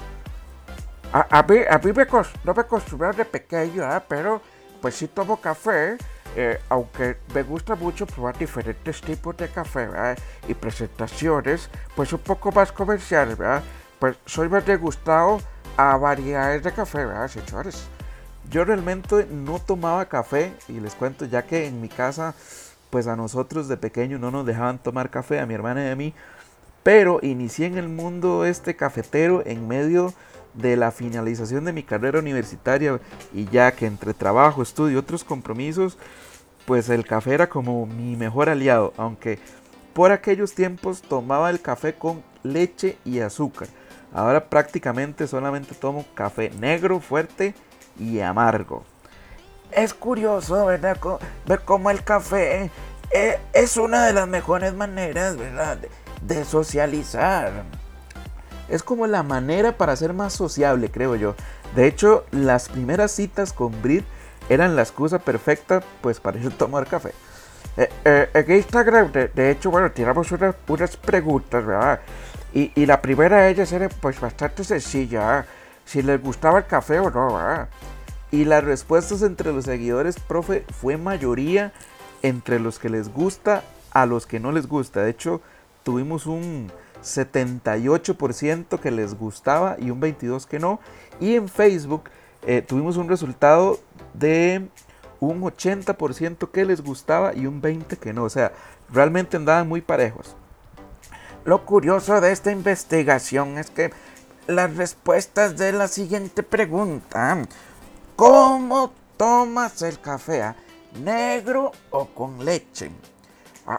A, 1.12 1.44
mí, 1.44 1.58
a 1.70 1.78
mí 1.78 1.92
me, 1.92 2.06
no 2.06 2.54
me 2.54 2.62
acostumbré 2.62 3.12
de 3.12 3.26
pequeño, 3.26 3.84
¿ah? 3.84 4.02
pero 4.08 4.42
pues 4.82 4.96
sí 4.96 5.10
tomo 5.10 5.42
café, 5.42 5.98
eh, 6.36 6.60
aunque 6.70 7.18
me 7.34 7.44
gusta 7.44 7.76
mucho 7.76 8.06
probar 8.06 8.38
diferentes 8.38 9.02
tipos 9.02 9.36
de 9.38 9.50
café 9.50 9.88
y 10.48 10.54
presentaciones, 10.54 11.70
pues 11.96 12.14
un 12.14 12.20
poco 12.20 12.52
más 12.52 12.72
comerciales, 12.72 13.38
¿verdad? 13.38 13.64
Pues 14.00 14.16
soy 14.26 14.48
más 14.50 14.66
degustado 14.66 15.42
a 15.78 15.98
variedades 15.98 16.64
de 16.64 16.72
café, 16.72 17.06
¿verdad, 17.06 17.28
señores? 17.28 17.86
Yo 18.50 18.66
realmente 18.66 19.28
no 19.30 19.60
tomaba 19.60 20.06
café 20.06 20.54
y 20.68 20.80
les 20.80 20.96
cuento 20.96 21.26
ya 21.26 21.44
que 21.44 21.68
en 21.68 21.82
mi 21.82 21.90
casa, 21.90 22.34
pues 22.90 23.08
a 23.08 23.16
nosotros 23.16 23.68
de 23.68 23.78
pequeño 23.78 24.18
no 24.18 24.32
nos 24.32 24.46
dejaban 24.46 24.80
tomar 24.80 25.10
café, 25.10 25.40
a 25.40 25.46
mi 25.46 25.54
hermana 25.54 25.86
y 25.86 25.90
a 25.90 25.96
mí, 25.96 26.14
pero 26.84 27.20
inicié 27.22 27.68
en 27.68 27.78
el 27.78 27.90
mundo 27.90 28.46
este 28.46 28.76
cafetero 28.76 29.44
en 29.46 29.68
medio 29.68 30.14
la 30.54 30.92
finalización 30.92 31.66
de 31.66 31.74
mi 31.74 31.84
carrera 31.84 32.20
universitaria 32.20 33.00
y 33.34 33.46
ya 33.46 33.72
que 33.72 33.86
entre 33.86 34.14
trabajo, 34.14 34.62
estudio 34.62 34.96
y 34.96 34.98
otros 34.98 35.24
compromisos, 35.24 35.98
pues 36.66 36.90
el 36.90 37.06
café 37.06 37.34
era 37.34 37.50
como 37.50 37.86
mi 37.86 38.16
mejor 38.16 38.50
aliado, 38.50 38.94
aunque 38.98 39.40
por 39.94 40.12
aquellos 40.12 40.54
tiempos 40.54 41.02
tomaba 41.02 41.50
el 41.50 41.62
café 41.62 41.94
con 41.96 42.24
leche 42.44 42.98
y 43.06 43.20
azúcar. 43.20 43.68
Ahora 44.14 44.50
prácticamente 44.50 45.28
solamente 45.28 45.74
tomo 45.74 46.06
café 46.14 46.50
negro, 46.60 47.00
fuerte 47.00 47.56
y 47.98 48.20
amargo. 48.20 48.84
Es 49.72 49.94
curioso, 49.94 50.66
¿verdad? 50.66 50.98
Ver 51.46 51.62
cómo 51.62 51.90
el 51.92 52.04
café 52.04 52.70
eh, 53.14 53.40
es 53.54 53.78
una 53.78 54.06
de 54.06 54.14
las 54.14 54.28
mejores 54.28 54.74
maneras, 54.74 55.38
¿verdad? 55.38 55.78
De 56.22 56.44
socializar 56.44 57.64
es 58.72 58.84
como 58.84 59.06
la 59.06 59.22
manera 59.22 59.78
para 59.78 59.96
ser 59.96 60.14
más 60.14 60.34
sociable, 60.34 60.90
creo 60.90 61.16
yo. 61.16 61.36
De 61.76 61.88
hecho, 61.88 62.26
las 62.32 62.70
primeras 62.70 63.12
citas 63.12 63.54
con 63.54 63.80
Brit 63.82 64.06
eran 64.50 64.76
la 64.76 64.82
excusa 64.82 65.20
perfecta 65.20 65.84
pues 66.02 66.20
para 66.20 66.40
ir 66.40 66.48
a 66.48 66.50
tomar 66.52 66.88
café. 66.88 67.12
Eh, 67.78 67.90
eh, 68.06 68.30
en 68.34 68.56
Instagram, 68.56 69.12
de, 69.12 69.52
hecho, 69.52 69.72
bueno, 69.72 69.92
tiramos 69.92 70.32
unas, 70.32 70.56
preguntas, 70.98 71.66
¿verdad? 71.66 72.00
Y, 72.54 72.86
la 72.86 73.02
primera 73.02 73.44
de 73.44 73.52
ellas 73.52 73.72
era 73.72 73.88
pues 73.88 74.20
bastante 74.20 74.64
sencilla, 74.64 75.46
si 75.86 76.02
les 76.02 76.22
gustaba 76.22 76.60
el 76.60 76.66
café 76.66 77.00
o 77.00 77.10
no, 77.10 77.36
¿verdad? 77.36 77.70
Y 78.32 78.46
las 78.46 78.64
respuestas 78.64 79.22
entre 79.22 79.52
los 79.52 79.66
seguidores, 79.66 80.18
profe, 80.20 80.66
fue 80.82 80.98
mayoría 80.98 81.74
entre 82.22 82.60
los 82.60 82.80
que 82.80 82.90
les 82.90 83.10
gusta 83.10 83.64
a 83.92 84.06
los 84.06 84.26
que 84.26 84.40
no 84.40 84.52
les 84.52 84.68
gusta. 84.68 85.02
De 85.02 85.12
hecho, 85.12 85.42
tuvimos 85.84 86.26
un 86.26 86.72
78% 87.02 88.80
que 88.80 88.92
les 88.92 89.16
gustaba 89.16 89.76
y 89.80 89.92
un 89.92 90.02
22% 90.02 90.46
que 90.46 90.60
no. 90.60 90.80
Y 91.20 91.36
en 91.36 91.48
Facebook 91.48 92.04
eh, 92.44 92.62
tuvimos 92.62 92.98
un 92.98 93.10
resultado 93.10 93.80
de 94.14 94.68
un 95.20 95.42
80% 95.42 96.52
que 96.52 96.66
les 96.66 96.82
gustaba 96.82 97.34
y 97.36 97.46
un 97.46 97.62
20% 97.62 97.98
que 97.98 98.14
no. 98.14 98.24
O 98.24 98.30
sea, 98.30 98.52
realmente 98.90 99.38
andaban 99.38 99.68
muy 99.68 99.82
parejos. 99.82 100.36
Lo 101.44 101.66
curioso 101.66 102.22
de 102.22 102.32
esta 102.32 102.52
investigación 102.52 103.58
es 103.58 103.70
que 103.70 103.92
las 104.48 104.76
respuestas 104.76 105.58
de 105.58 105.72
la 105.72 105.88
siguiente 105.88 106.44
pregunta, 106.44 107.38
¿cómo 108.16 108.94
tomas 109.18 109.82
el 109.82 110.00
café? 110.00 110.54
¿Negro 111.00 111.72
o 111.90 112.06
con 112.08 112.44
leche? 112.44 112.92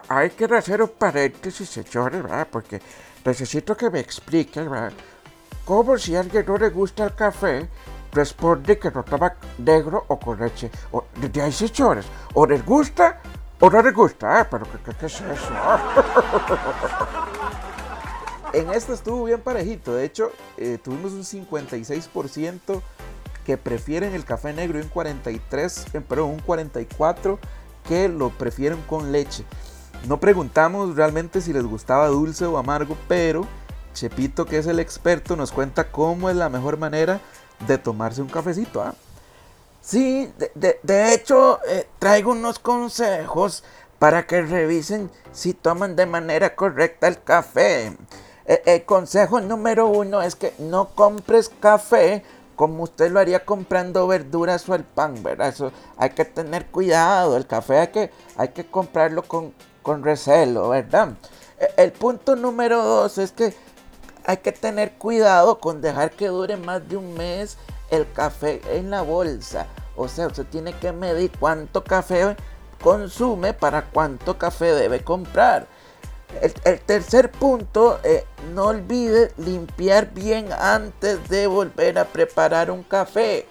hay 0.07 0.29
que 0.31 0.45
hacer 0.45 0.81
un 0.81 0.89
paréntesis, 0.89 1.69
señores. 1.69 2.23
Porque 2.49 2.81
necesito 3.25 3.75
que 3.75 3.89
me 3.89 3.99
expliquen, 3.99 4.69
¿verdad? 4.69 4.93
¿Cómo 5.65 5.97
si 5.97 6.15
a 6.15 6.19
alguien 6.19 6.45
no 6.45 6.57
le 6.57 6.69
gusta 6.69 7.05
el 7.05 7.15
café, 7.15 7.69
responde 8.11 8.77
que 8.77 8.91
no 8.91 9.03
toma 9.03 9.35
negro 9.57 10.05
o 10.07 10.19
con 10.19 10.39
leche? 10.39 10.69
O, 10.91 11.05
de 11.15 11.41
ahí, 11.41 11.51
señores, 11.51 12.05
o 12.33 12.45
les 12.45 12.63
gusta 12.65 13.21
o 13.59 13.69
no 13.69 13.81
les 13.81 13.93
gusta, 13.93 14.41
¿eh? 14.41 14.45
Pero, 14.49 14.65
¿qué, 14.65 14.91
qué 14.99 15.05
es 15.05 15.21
eso? 15.21 15.23
en 18.53 18.69
esta 18.71 18.93
estuvo 18.93 19.25
bien 19.25 19.41
parejito. 19.41 19.95
De 19.95 20.05
hecho, 20.05 20.31
eh, 20.57 20.77
tuvimos 20.81 21.13
un 21.13 21.23
56% 21.23 22.81
que 23.45 23.57
prefieren 23.57 24.13
el 24.13 24.25
café 24.25 24.53
negro 24.53 24.79
y 24.79 24.83
un 24.83 24.89
43, 24.89 25.85
eh, 25.93 26.01
perdón, 26.01 26.29
un 26.29 26.39
44 26.39 27.39
que 27.87 28.07
lo 28.07 28.29
prefieren 28.29 28.81
con 28.83 29.11
leche. 29.11 29.43
No 30.07 30.19
preguntamos 30.19 30.95
realmente 30.95 31.39
si 31.39 31.53
les 31.53 31.63
gustaba 31.63 32.07
dulce 32.07 32.45
o 32.45 32.57
amargo, 32.57 32.97
pero 33.07 33.47
Chepito, 33.93 34.45
que 34.45 34.57
es 34.57 34.67
el 34.67 34.79
experto, 34.79 35.35
nos 35.35 35.51
cuenta 35.51 35.91
cómo 35.91 36.29
es 36.29 36.35
la 36.35 36.49
mejor 36.49 36.77
manera 36.77 37.21
de 37.67 37.77
tomarse 37.77 38.21
un 38.21 38.27
cafecito. 38.27 38.81
¿ah? 38.81 38.95
Sí, 39.81 40.29
de, 40.55 41.13
hecho, 41.13 41.59
eh, 41.67 41.87
traigo 41.99 42.31
unos 42.31 42.59
consejos 42.59 43.63
para 43.99 44.25
que 44.25 44.41
revisen 44.41 45.09
si 45.31 45.53
toman 45.53 45.95
de 45.95 46.05
manera 46.05 46.55
correcta 46.55 47.07
el 47.07 47.21
café. 47.23 47.95
Eh, 48.45 48.61
el 48.65 48.83
consejo 48.83 49.39
número 49.39 49.87
uno 49.87 50.21
es 50.21 50.35
que 50.35 50.53
no 50.59 50.89
compres 50.89 51.49
café 51.61 52.23
como 52.55 52.83
usted 52.83 53.11
lo 53.11 53.19
haría 53.19 53.45
comprando 53.45 54.05
verduras 54.07 54.67
o 54.69 54.75
el 54.75 54.83
pan, 54.83 55.23
¿verdad? 55.23 55.49
Eso 55.49 55.71
hay 55.97 56.11
que 56.11 56.25
tener 56.25 56.67
cuidado. 56.67 57.35
El 57.35 57.47
café 57.47 57.89
que, 57.89 58.11
hay 58.37 58.49
que 58.49 58.65
comprarlo 58.65 59.23
con, 59.23 59.53
con 59.83 60.03
recelo, 60.03 60.69
¿verdad? 60.69 61.09
E, 61.59 61.69
el 61.77 61.91
punto 61.91 62.35
número 62.35 62.83
dos 62.83 63.19
es 63.19 63.31
que 63.31 63.53
hay 64.25 64.37
que 64.37 64.51
tener 64.51 64.93
cuidado 64.93 65.59
con 65.59 65.81
dejar 65.81 66.11
que 66.11 66.27
dure 66.27 66.57
más 66.57 66.87
de 66.87 66.97
un 66.97 67.13
mes 67.13 67.57
el 67.91 68.11
café 68.11 68.61
en 68.71 68.89
la 68.89 69.01
bolsa. 69.01 69.67
O 69.95 70.07
sea, 70.07 70.27
usted 70.27 70.45
tiene 70.45 70.73
que 70.73 70.91
medir 70.91 71.31
cuánto 71.39 71.83
café 71.83 72.35
consume 72.81 73.53
para 73.53 73.85
cuánto 73.85 74.37
café 74.37 74.73
debe 74.73 75.03
comprar. 75.03 75.67
El, 76.41 76.79
tercer 76.79 77.31
punto, 77.31 77.99
eh, 78.03 78.25
no 78.53 78.65
olvide 78.65 79.31
limpiar 79.37 80.11
bien 80.13 80.51
antes 80.51 81.29
de 81.29 81.45
volver 81.45 81.99
a 81.99 82.05
preparar 82.05 82.71
un 82.71 82.83
café. 82.83 83.45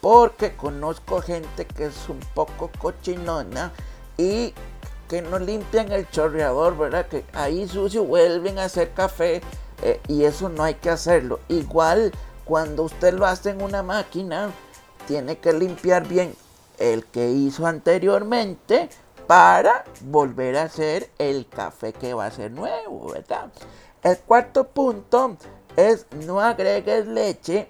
Porque 0.00 0.56
conozco 0.56 1.20
gente 1.20 1.66
que 1.66 1.86
es 1.86 2.08
un 2.08 2.20
poco 2.34 2.70
cochinona 2.78 3.72
y 4.16 4.54
que 5.08 5.22
no 5.22 5.38
limpian 5.38 5.90
el 5.90 6.08
chorreador, 6.10 6.76
¿verdad? 6.76 7.06
Que 7.06 7.24
ahí 7.32 7.66
sucio 7.66 8.04
vuelven 8.04 8.58
a 8.58 8.64
hacer 8.64 8.92
café 8.92 9.40
eh, 9.82 10.00
y 10.06 10.24
eso 10.24 10.48
no 10.48 10.62
hay 10.62 10.74
que 10.74 10.90
hacerlo. 10.90 11.40
Igual 11.48 12.12
cuando 12.44 12.84
usted 12.84 13.14
lo 13.14 13.26
hace 13.26 13.50
en 13.50 13.62
una 13.62 13.82
máquina, 13.82 14.50
tiene 15.06 15.38
que 15.38 15.52
limpiar 15.52 16.06
bien 16.06 16.34
el 16.78 17.04
que 17.06 17.30
hizo 17.30 17.66
anteriormente 17.66 18.88
para 19.26 19.84
volver 20.02 20.56
a 20.56 20.64
hacer 20.64 21.10
el 21.18 21.46
café 21.48 21.92
que 21.92 22.14
va 22.14 22.26
a 22.26 22.30
ser 22.30 22.50
nuevo, 22.50 23.12
¿verdad? 23.12 23.50
El 24.02 24.18
cuarto 24.18 24.68
punto 24.68 25.36
es 25.76 26.06
no 26.26 26.40
agregues 26.40 27.06
leche 27.06 27.68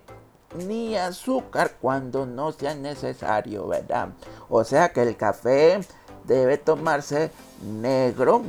ni 0.67 0.97
azúcar 0.97 1.73
cuando 1.81 2.27
no 2.27 2.53
sea 2.53 2.75
necesario, 2.75 3.67
¿verdad? 3.67 4.11
O 4.49 4.65
sea 4.65 4.93
que 4.93 5.03
el 5.03 5.17
café 5.17 5.81
debe 6.29 6.59
tomarse 6.59 7.33
negro 7.63 8.43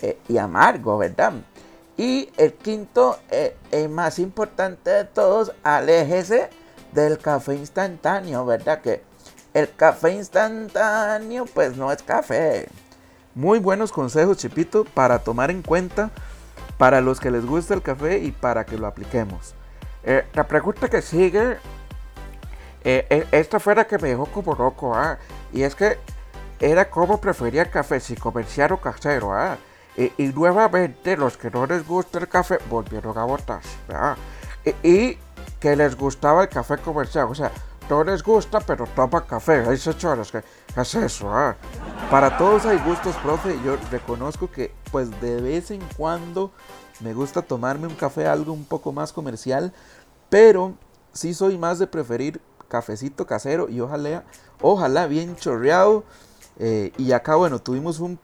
eh, 0.00 0.18
y 0.28 0.38
amargo, 0.38 0.98
¿verdad? 0.98 1.32
Y 1.96 2.30
el 2.36 2.52
quinto, 2.52 3.18
eh, 3.30 3.56
el 3.70 3.88
más 3.88 4.18
importante 4.18 4.90
de 4.90 5.04
todos, 5.04 5.52
aléjese 5.64 6.50
del 6.92 7.18
café 7.18 7.54
instantáneo, 7.54 8.44
¿verdad? 8.44 8.80
Que 8.80 9.02
el 9.54 9.74
café 9.74 10.12
instantáneo, 10.12 11.46
pues 11.46 11.76
no 11.76 11.90
es 11.90 12.02
café. 12.02 12.68
Muy 13.34 13.58
buenos 13.58 13.92
consejos, 13.92 14.36
Chipito, 14.36 14.84
para 14.84 15.18
tomar 15.18 15.50
en 15.50 15.62
cuenta 15.62 16.10
para 16.76 17.00
los 17.00 17.20
que 17.20 17.30
les 17.30 17.46
gusta 17.46 17.74
el 17.74 17.82
café 17.82 18.18
y 18.18 18.30
para 18.32 18.64
que 18.64 18.76
lo 18.76 18.86
apliquemos. 18.86 19.54
Eh, 20.04 20.24
la 20.34 20.46
pregunta 20.46 20.88
que 20.88 21.00
sigue, 21.00 21.56
eh, 22.84 23.26
esta 23.30 23.60
fue 23.60 23.74
la 23.74 23.86
que 23.86 23.98
me 23.98 24.08
dejó 24.08 24.26
como 24.26 24.54
loco, 24.54 24.94
¿ah? 24.94 25.18
y 25.52 25.62
es 25.62 25.74
que 25.74 25.98
era 26.62 26.88
cómo 26.88 27.20
prefería 27.20 27.62
el 27.62 27.70
café, 27.70 27.98
si 28.00 28.14
comercial 28.14 28.72
o 28.72 28.80
casero. 28.80 29.32
¿ah? 29.32 29.58
Y, 29.96 30.10
nuevamente 30.28 31.16
los 31.16 31.36
que 31.36 31.50
no 31.50 31.66
les 31.66 31.86
gusta 31.86 32.18
el 32.18 32.28
café 32.28 32.58
volvieron 32.70 33.18
a 33.18 33.24
votar. 33.24 33.60
Y, 34.64 34.88
y 34.88 35.18
que 35.58 35.74
les 35.74 35.96
gustaba 35.96 36.42
el 36.42 36.48
café 36.48 36.78
comercial, 36.78 37.26
o 37.28 37.34
sea, 37.34 37.50
no 37.90 38.04
les 38.04 38.22
gusta, 38.22 38.60
pero 38.60 38.86
toma 38.86 39.26
café. 39.26 39.64
Hay 39.68 39.76
señores 39.76 40.30
que 40.30 40.42
es 40.76 40.94
eso. 40.94 41.28
Ah? 41.30 41.56
Para 42.10 42.38
todos 42.38 42.64
hay 42.64 42.78
gustos, 42.78 43.16
profe. 43.16 43.58
Yo 43.64 43.76
reconozco 43.90 44.50
que, 44.50 44.72
pues, 44.90 45.10
de 45.20 45.40
vez 45.40 45.70
en 45.70 45.82
cuando 45.96 46.52
me 47.00 47.12
gusta 47.12 47.42
tomarme 47.42 47.88
un 47.88 47.94
café 47.94 48.26
algo 48.26 48.52
un 48.52 48.64
poco 48.64 48.92
más 48.92 49.12
comercial, 49.12 49.72
pero 50.30 50.74
sí 51.12 51.34
soy 51.34 51.58
más 51.58 51.78
de 51.78 51.86
preferir 51.86 52.40
cafecito 52.68 53.26
casero 53.26 53.68
y 53.68 53.80
ojalá, 53.80 54.24
ojalá 54.60 55.06
bien 55.06 55.36
chorreado. 55.36 56.04
Eh, 56.58 56.92
y 56.98 57.12
acá, 57.12 57.34
bueno, 57.36 57.60
tuvimos 57.60 58.00
un, 58.00 58.18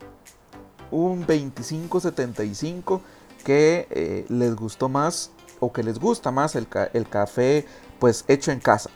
un 0.90 1.26
25-75 1.26 3.00
que 3.44 3.86
eh, 3.90 4.26
les 4.28 4.54
gustó 4.54 4.88
más 4.88 5.30
o 5.60 5.72
que 5.72 5.82
les 5.82 5.98
gusta 5.98 6.30
más 6.30 6.54
el, 6.54 6.68
el 6.92 7.08
café 7.08 7.66
pues 7.98 8.24
hecho 8.28 8.52
en 8.52 8.60
casa. 8.60 8.90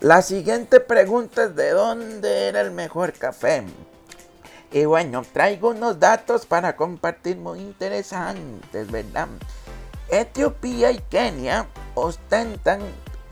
La 0.00 0.22
siguiente 0.22 0.80
pregunta 0.80 1.44
es 1.44 1.56
de 1.56 1.70
dónde 1.70 2.48
era 2.48 2.60
el 2.60 2.72
mejor 2.72 3.12
café. 3.12 3.64
Y 4.72 4.86
bueno, 4.86 5.22
traigo 5.32 5.70
unos 5.70 6.00
datos 6.00 6.46
para 6.46 6.74
compartir 6.74 7.36
muy 7.36 7.60
interesantes, 7.60 8.90
¿verdad? 8.90 9.28
Etiopía 10.08 10.90
y 10.90 10.98
Kenia 10.98 11.68
ostentan 11.94 12.80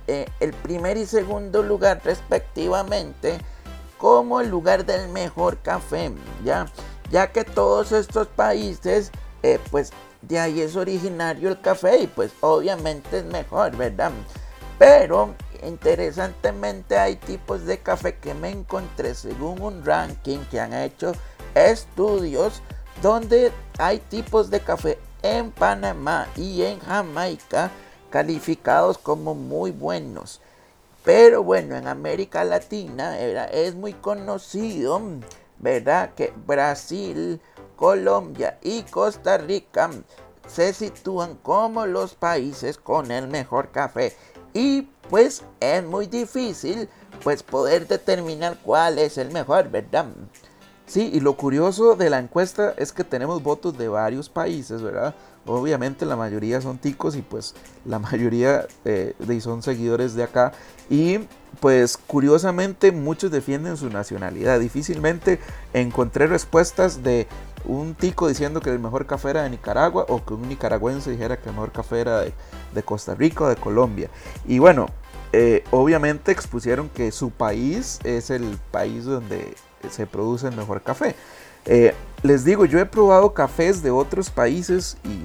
eh, 0.07 0.27
el 0.41 0.53
primer 0.53 0.97
y 0.97 1.07
segundo 1.07 1.63
lugar 1.63 2.01
respectivamente 2.05 3.39
como 4.03 4.41
el 4.41 4.49
lugar 4.49 4.85
del 4.85 5.09
mejor 5.11 5.59
café, 5.59 6.11
¿ya? 6.45 6.67
Ya 7.13 7.31
que 7.31 7.45
todos 7.45 7.93
estos 7.93 8.27
países, 8.27 9.13
eh, 9.45 9.61
pues 9.71 9.93
de 10.23 10.41
ahí 10.41 10.61
es 10.61 10.75
originario 10.75 11.49
el 11.49 11.61
café 11.61 12.01
y 12.01 12.07
pues 12.09 12.33
obviamente 12.41 13.19
es 13.19 13.25
mejor, 13.25 13.77
¿verdad? 13.77 14.11
Pero 14.77 15.37
interesantemente 15.63 16.99
hay 16.99 17.15
tipos 17.15 17.65
de 17.65 17.79
café 17.79 18.17
que 18.17 18.35
me 18.35 18.51
encontré 18.51 19.15
según 19.15 19.63
un 19.63 19.85
ranking 19.85 20.41
que 20.51 20.59
han 20.59 20.75
hecho 20.75 21.13
estudios 21.55 22.61
donde 23.03 23.53
hay 23.79 24.01
tipos 24.01 24.51
de 24.51 24.59
café 24.59 24.99
en 25.23 25.53
Panamá 25.53 26.27
y 26.35 26.63
en 26.63 26.81
Jamaica 26.81 27.71
calificados 28.11 28.99
como 28.99 29.37
muy 29.37 29.71
buenos. 29.71 30.41
Pero 31.05 31.43
bueno, 31.43 31.77
en 31.77 31.89
América 31.89 32.45
Latina 32.45 33.19
es 33.19 33.75
muy 33.75 33.93
conocido, 33.93 35.01
¿verdad? 35.59 36.15
Que 36.15 36.33
Brasil, 36.47 37.41
Colombia 37.77 38.59
y 38.63 38.83
Costa 38.83 39.39
Rica 39.39 39.91
se 40.47 40.73
sitúan 40.73 41.37
como 41.37 41.87
los 41.87 42.15
países 42.15 42.79
con 42.79 43.11
el 43.11 43.27
mejor 43.27 43.73
café. 43.73 44.15
Y 44.55 44.83
pues 45.11 45.43
es 45.61 45.83
muy 45.83 46.07
difícil 46.07 46.89
pues 47.25 47.43
poder 47.43 47.89
determinar 47.89 48.59
cuál 48.63 48.99
es 48.99 49.19
el 49.19 49.31
mejor, 49.33 49.71
¿verdad? 49.71 50.07
Sí, 50.93 51.11
y 51.11 51.21
lo 51.21 51.39
curioso 51.39 51.97
de 51.97 52.11
la 52.11 52.19
encuesta 52.19 52.75
es 52.77 52.93
que 52.93 53.03
tenemos 53.03 53.43
votos 53.43 53.79
de 53.79 53.89
varios 53.89 54.29
países, 54.29 54.83
¿verdad? 54.83 55.15
Obviamente 55.47 56.05
la 56.05 56.17
mayoría 56.17 56.61
son 56.61 56.77
ticos 56.77 57.17
y 57.17 57.23
pues 57.23 57.55
la 57.87 57.99
mayoría 57.99 58.67
eh, 58.85 59.15
son 59.41 59.63
seguidores 59.63 60.15
de 60.15 60.25
acá. 60.25 60.53
Y 60.91 61.21
pues 61.61 61.97
curiosamente 61.97 62.93
muchos 62.93 63.31
defienden 63.31 63.79
su 63.79 63.89
nacionalidad. 63.89 64.61
Difícilmente 64.61 65.41
encontré 65.73 66.27
respuestas 66.27 67.03
de 67.03 67.27
un 67.65 67.95
tico 67.95 68.29
diciendo 68.29 68.61
que 68.61 68.69
el 68.69 68.79
mejor 68.79 69.07
café 69.07 69.31
era 69.31 69.45
de 69.45 69.49
Nicaragua 69.49 70.05
o 70.11 70.23
que 70.23 70.35
un 70.35 70.47
nicaragüense 70.47 71.11
dijera 71.11 71.39
que 71.39 71.49
el 71.49 71.55
mejor 71.55 71.73
café 71.73 72.01
era 72.01 72.21
de, 72.21 72.83
Costa 72.85 73.15
Rica 73.15 73.45
o 73.45 73.49
de 73.49 73.57
Colombia. 73.57 74.11
Y 74.47 74.59
bueno, 74.59 74.89
eh, 75.33 75.65
obviamente 75.71 76.33
expusieron 76.33 76.91
que 76.91 77.13
su 77.13 77.31
país 77.31 77.99
es 78.05 78.29
el 78.29 78.59
país 78.71 79.07
donde 79.07 79.55
se 79.91 80.07
produce 80.07 80.49
el 80.49 80.57
mejor 80.57 80.83
café. 80.83 81.15
Eh, 81.65 81.95
les 82.23 82.45
digo, 82.45 82.65
yo 82.65 82.79
he 82.79 82.87
probado 82.87 83.35
cafés 83.35 83.83
de 83.83 83.91
otros 83.91 84.31
países 84.31 84.97
y 85.05 85.23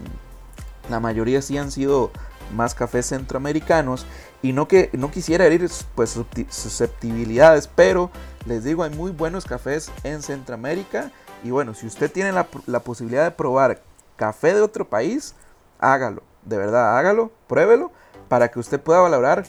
la 0.89 0.99
mayoría 0.99 1.41
sí 1.41 1.57
han 1.57 1.71
sido 1.71 2.11
más 2.55 2.75
cafés 2.75 3.07
centroamericanos 3.07 4.05
y 4.41 4.53
no 4.53 4.67
que 4.67 4.89
no 4.93 5.11
quisiera 5.11 5.45
herir 5.45 5.69
pues 5.95 6.17
susceptibilidades, 6.49 7.67
pero 7.67 8.11
les 8.45 8.63
digo, 8.63 8.83
hay 8.83 8.91
muy 8.91 9.11
buenos 9.11 9.45
cafés 9.45 9.91
en 10.03 10.21
Centroamérica 10.21 11.11
y 11.43 11.51
bueno, 11.51 11.73
si 11.73 11.87
usted 11.87 12.11
tiene 12.11 12.31
la, 12.31 12.79
posibilidad 12.79 13.23
de 13.23 13.31
probar 13.31 13.81
café 14.15 14.53
de 14.53 14.61
otro 14.61 14.87
país, 14.87 15.35
hágalo, 15.79 16.23
de 16.43 16.57
verdad, 16.57 16.97
hágalo, 16.97 17.31
pruébelo 17.47 17.91
para 18.27 18.49
que 18.49 18.59
usted 18.59 18.79
pueda 18.79 19.01
valorar 19.01 19.45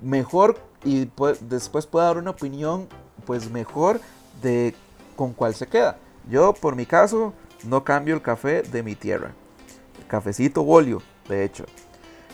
mejor 0.00 0.58
y 0.84 1.10
después 1.40 1.86
pueda 1.86 2.06
dar 2.06 2.18
una 2.18 2.30
opinión 2.30 2.88
pues 3.24 3.50
mejor 3.50 4.00
de 4.40 4.74
con 5.16 5.32
cuál 5.32 5.54
se 5.54 5.66
queda. 5.66 5.98
Yo, 6.28 6.52
por 6.52 6.76
mi 6.76 6.86
caso, 6.86 7.32
no 7.64 7.84
cambio 7.84 8.14
el 8.14 8.22
café 8.22 8.62
de 8.62 8.82
mi 8.82 8.94
tierra. 8.94 9.32
El 9.98 10.06
cafecito 10.06 10.62
bolio, 10.62 11.02
de 11.28 11.44
hecho. 11.44 11.64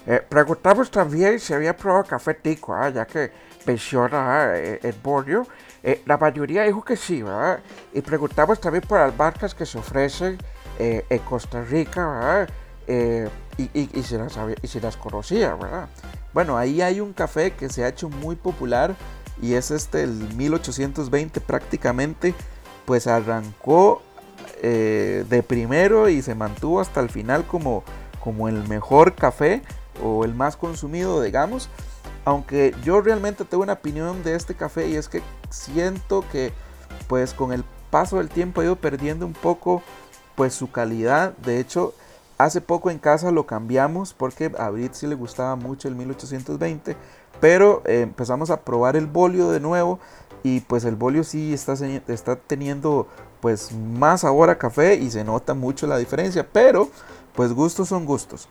Eh, 0.07 0.23
preguntamos 0.29 0.91
también 0.91 1.41
si 1.41 1.55
había 1.55 1.75
probado 1.75 2.05
café 2.05 2.35
tico, 2.35 2.75
¿ah? 2.75 2.91
ya 2.91 3.07
que 3.07 3.33
menciona 3.65 4.57
eh, 4.57 4.81
el 4.83 4.95
bolio. 5.03 5.47
Eh, 5.83 6.03
la 6.05 6.19
mayoría 6.19 6.65
dijo 6.65 6.85
que 6.85 6.97
sí, 6.97 7.23
¿verdad? 7.23 7.61
Y 7.93 8.03
preguntamos 8.03 8.61
también 8.61 8.85
por 8.87 8.99
las 8.99 9.17
marcas 9.17 9.55
que 9.55 9.65
se 9.65 9.79
ofrecen 9.79 10.39
en 10.79 11.19
Costa 11.21 11.63
Rica. 11.63 12.47
Y, 12.87 13.69
y, 13.73 14.03
si 14.03 14.17
las 14.17 14.37
y 14.61 14.67
si 14.67 14.81
las 14.81 14.97
conocía, 14.97 15.55
¿verdad? 15.55 15.89
Bueno, 16.33 16.59
ahí 16.59 16.83
hay 16.83 17.01
un 17.01 17.13
café 17.13 17.53
que 17.53 17.69
se 17.69 17.85
ha 17.85 17.89
hecho 17.89 18.09
muy 18.09 18.35
popular 18.35 18.97
y 19.43 19.55
es 19.55 19.71
este 19.71 20.03
el 20.03 20.35
1820 20.35 21.41
prácticamente 21.41 22.35
pues 22.85 23.07
arrancó 23.07 24.03
eh, 24.63 25.25
de 25.29 25.43
primero 25.43 26.09
y 26.09 26.23
se 26.23 26.35
mantuvo 26.35 26.81
hasta 26.81 27.01
el 27.01 27.11
final 27.11 27.47
como, 27.47 27.83
como 28.23 28.49
el 28.49 28.67
mejor 28.69 29.15
café 29.15 29.63
o 30.03 30.25
el 30.25 30.35
más 30.35 30.57
consumido 30.57 31.23
digamos. 31.23 31.69
Aunque 32.25 32.75
yo 32.83 33.01
realmente 33.03 33.45
tengo 33.45 33.63
una 33.63 33.75
opinión 33.75 34.23
de 34.23 34.35
este 34.35 34.55
café 34.55 34.89
y 34.89 34.97
es 34.97 35.09
que 35.09 35.23
siento 35.51 36.25
que 36.33 36.53
pues 37.07 37.35
con 37.35 37.53
el 37.53 37.65
paso 37.91 38.17
del 38.17 38.31
tiempo 38.31 38.61
ha 38.61 38.65
ido 38.65 38.77
perdiendo 38.77 39.27
un 39.27 39.35
poco 39.35 39.83
pues 40.35 40.55
su 40.55 40.71
calidad. 40.71 41.37
De 41.39 41.61
hecho 41.61 41.95
hace 42.39 42.61
poco 42.61 42.91
en 42.91 42.99
casa 42.99 43.31
lo 43.31 43.47
cambiamos 43.47 44.15
porque 44.15 44.51
a 44.59 44.71
Brit 44.71 44.95
sí 44.95 45.07
le 45.07 45.15
gustaba 45.15 45.57
mucho 45.57 45.89
el 45.89 45.95
1820 45.95 46.97
pero 47.41 47.83
eh, 47.85 48.03
empezamos 48.03 48.51
a 48.51 48.61
probar 48.61 48.97
el 48.97 49.07
bolio 49.07 49.51
de 49.51 49.61
nuevo 49.61 49.99
y 50.43 50.61
pues 50.61 50.85
el 50.85 50.97
bolio 50.97 51.25
sí 51.25 51.55
está, 51.55 51.75
está 52.09 52.37
teniendo 52.37 53.09
pues 53.41 53.73
más 53.73 54.23
sabor 54.23 54.51
a 54.51 54.59
café 54.59 54.95
y 54.95 55.11
se 55.11 55.25
nota 55.25 55.55
mucho 55.55 55.87
la 55.87 55.99
diferencia, 55.99 56.47
pero 56.51 56.89
pues 57.35 57.53
gustos 57.53 57.89
son 57.89 58.05
gustos. 58.05 58.49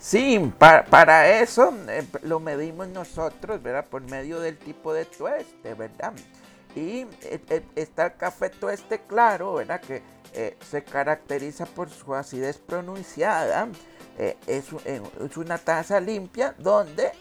Sí, 0.00 0.52
para, 0.58 1.40
eso 1.40 1.72
eh, 1.88 2.06
lo 2.22 2.40
medimos 2.40 2.88
nosotros, 2.88 3.62
¿verdad? 3.62 3.86
Por 3.86 4.02
medio 4.02 4.40
del 4.40 4.58
tipo 4.58 4.92
de 4.92 5.06
tueste, 5.06 5.72
¿verdad? 5.74 6.12
Y 6.74 7.06
eh, 7.22 7.62
está 7.74 8.06
el 8.06 8.16
café 8.16 8.50
tueste 8.50 9.00
claro, 9.06 9.54
¿verdad? 9.54 9.80
Que 9.80 10.02
se 10.68 10.82
caracteriza 10.82 11.64
por 11.64 11.88
su 11.90 12.12
acidez 12.12 12.58
pronunciada. 12.58 13.68
Es, 14.18 14.66
es, 14.84 15.36
una 15.36 15.58
taza 15.58 16.00
limpia 16.00 16.54
donde 16.58 17.12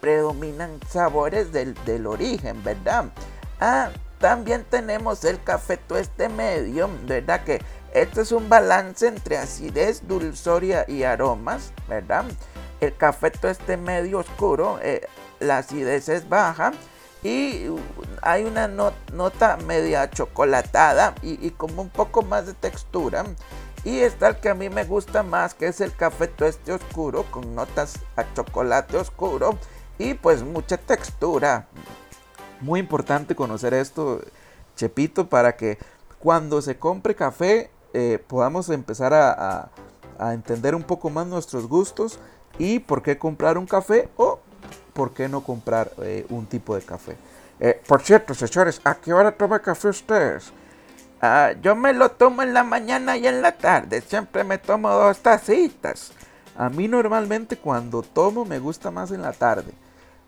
predominan 0.00 0.78
sabores 0.88 1.52
del, 1.52 2.06
origen, 2.06 2.62
¿verdad? 2.62 3.06
Ah, 3.60 3.90
también 4.18 4.64
tenemos 4.68 5.24
el 5.24 5.42
café 5.42 5.76
tueste 5.76 6.28
medio, 6.28 6.88
¿verdad? 7.04 7.44
Que 7.44 7.60
este 7.92 8.22
es 8.22 8.32
un 8.32 8.48
balance 8.48 9.06
entre 9.06 9.38
acidez, 9.38 10.06
dulzoria 10.06 10.84
y 10.88 11.02
aromas, 11.02 11.72
¿verdad? 11.88 12.24
El 12.80 12.94
café 12.96 13.30
tueste 13.30 13.76
medio 13.76 14.18
oscuro, 14.18 14.78
eh, 14.82 15.06
la 15.40 15.58
acidez 15.58 16.08
es 16.08 16.28
baja 16.28 16.72
y 17.22 17.68
uh, 17.68 17.78
hay 18.22 18.44
una 18.44 18.68
nota 18.68 19.56
media 19.66 20.10
chocolatada 20.10 21.14
y, 21.22 21.50
como 21.50 21.82
un 21.82 21.90
poco 21.90 22.22
más 22.22 22.46
de 22.46 22.54
textura. 22.54 23.24
Y 23.86 24.00
está 24.00 24.26
el 24.26 24.36
que 24.38 24.48
a 24.48 24.54
mí 24.56 24.68
me 24.68 24.82
gusta 24.82 25.22
más, 25.22 25.54
que 25.54 25.68
es 25.68 25.80
el 25.80 25.94
café 25.94 26.26
tueste 26.26 26.72
oscuro, 26.72 27.24
con 27.30 27.54
notas 27.54 28.00
a 28.16 28.24
chocolate 28.34 28.96
oscuro 28.96 29.56
y 29.96 30.14
pues 30.14 30.42
mucha 30.42 30.76
textura. 30.76 31.68
Muy 32.60 32.80
importante 32.80 33.36
conocer 33.36 33.74
esto, 33.74 34.22
Chepito, 34.74 35.28
para 35.28 35.54
que 35.54 35.78
cuando 36.18 36.60
se 36.62 36.80
compre 36.80 37.14
café 37.14 37.70
eh, 37.94 38.18
podamos 38.26 38.70
empezar 38.70 39.14
a, 39.14 39.70
entender 40.32 40.74
un 40.74 40.82
poco 40.82 41.08
más 41.08 41.28
nuestros 41.28 41.68
gustos 41.68 42.18
y 42.58 42.80
por 42.80 43.04
qué 43.04 43.18
comprar 43.18 43.56
un 43.56 43.66
café 43.66 44.08
o 44.16 44.40
por 44.94 45.12
qué 45.12 45.28
no 45.28 45.44
comprar 45.44 45.92
eh, 46.02 46.26
un 46.30 46.46
tipo 46.46 46.74
de 46.74 46.82
café. 46.82 47.16
Eh, 47.60 47.80
por 47.86 48.02
cierto, 48.02 48.34
señores, 48.34 48.80
¿a 48.82 48.96
qué 48.96 49.12
hora 49.12 49.30
toma 49.30 49.60
café 49.60 49.86
ustedes? 49.86 50.52
Ah, 51.20 51.52
yo 51.62 51.74
me 51.74 51.94
lo 51.94 52.10
tomo 52.10 52.42
en 52.42 52.52
la 52.52 52.62
mañana 52.62 53.16
y 53.16 53.26
en 53.26 53.40
la 53.40 53.52
tarde. 53.52 54.00
Siempre 54.02 54.44
me 54.44 54.58
tomo 54.58 54.90
dos 54.90 55.18
tacitas. 55.18 56.12
A 56.56 56.68
mí 56.68 56.88
normalmente 56.88 57.56
cuando 57.56 58.02
tomo 58.02 58.44
me 58.44 58.58
gusta 58.58 58.90
más 58.90 59.10
en 59.10 59.22
la 59.22 59.32
tarde. 59.32 59.72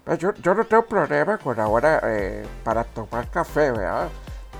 Pues 0.04 0.18
yo, 0.18 0.32
no 0.32 0.64
tengo 0.64 0.86
problema 0.86 1.36
con 1.36 1.60
ahora 1.60 2.00
eh, 2.04 2.46
para 2.64 2.84
tomar 2.84 3.28
café, 3.30 3.70
¿verdad? 3.70 4.08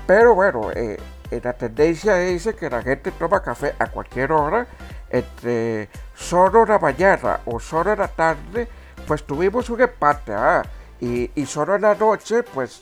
Pero 0.05 0.35
bueno, 0.35 0.69
eh, 0.75 0.99
la 1.43 1.53
tendencia 1.53 2.17
dice 2.17 2.55
que 2.55 2.69
la 2.69 2.83
gente 2.83 3.11
toma 3.11 3.41
café 3.41 3.73
a 3.79 3.87
cualquier 3.87 4.31
hora, 4.31 4.67
entre 5.09 5.89
solo 6.15 6.65
la 6.65 6.77
mañana 6.77 7.39
o 7.45 7.59
solo 7.59 7.95
la 7.95 8.07
tarde, 8.07 8.67
pues 9.07 9.23
tuvimos 9.23 9.69
un 9.71 9.81
empate, 9.81 10.31
¿verdad? 10.31 10.65
Y 10.99 11.45
solo 11.45 11.75
en 11.75 11.81
la 11.81 11.95
noche, 11.95 12.43
pues 12.43 12.81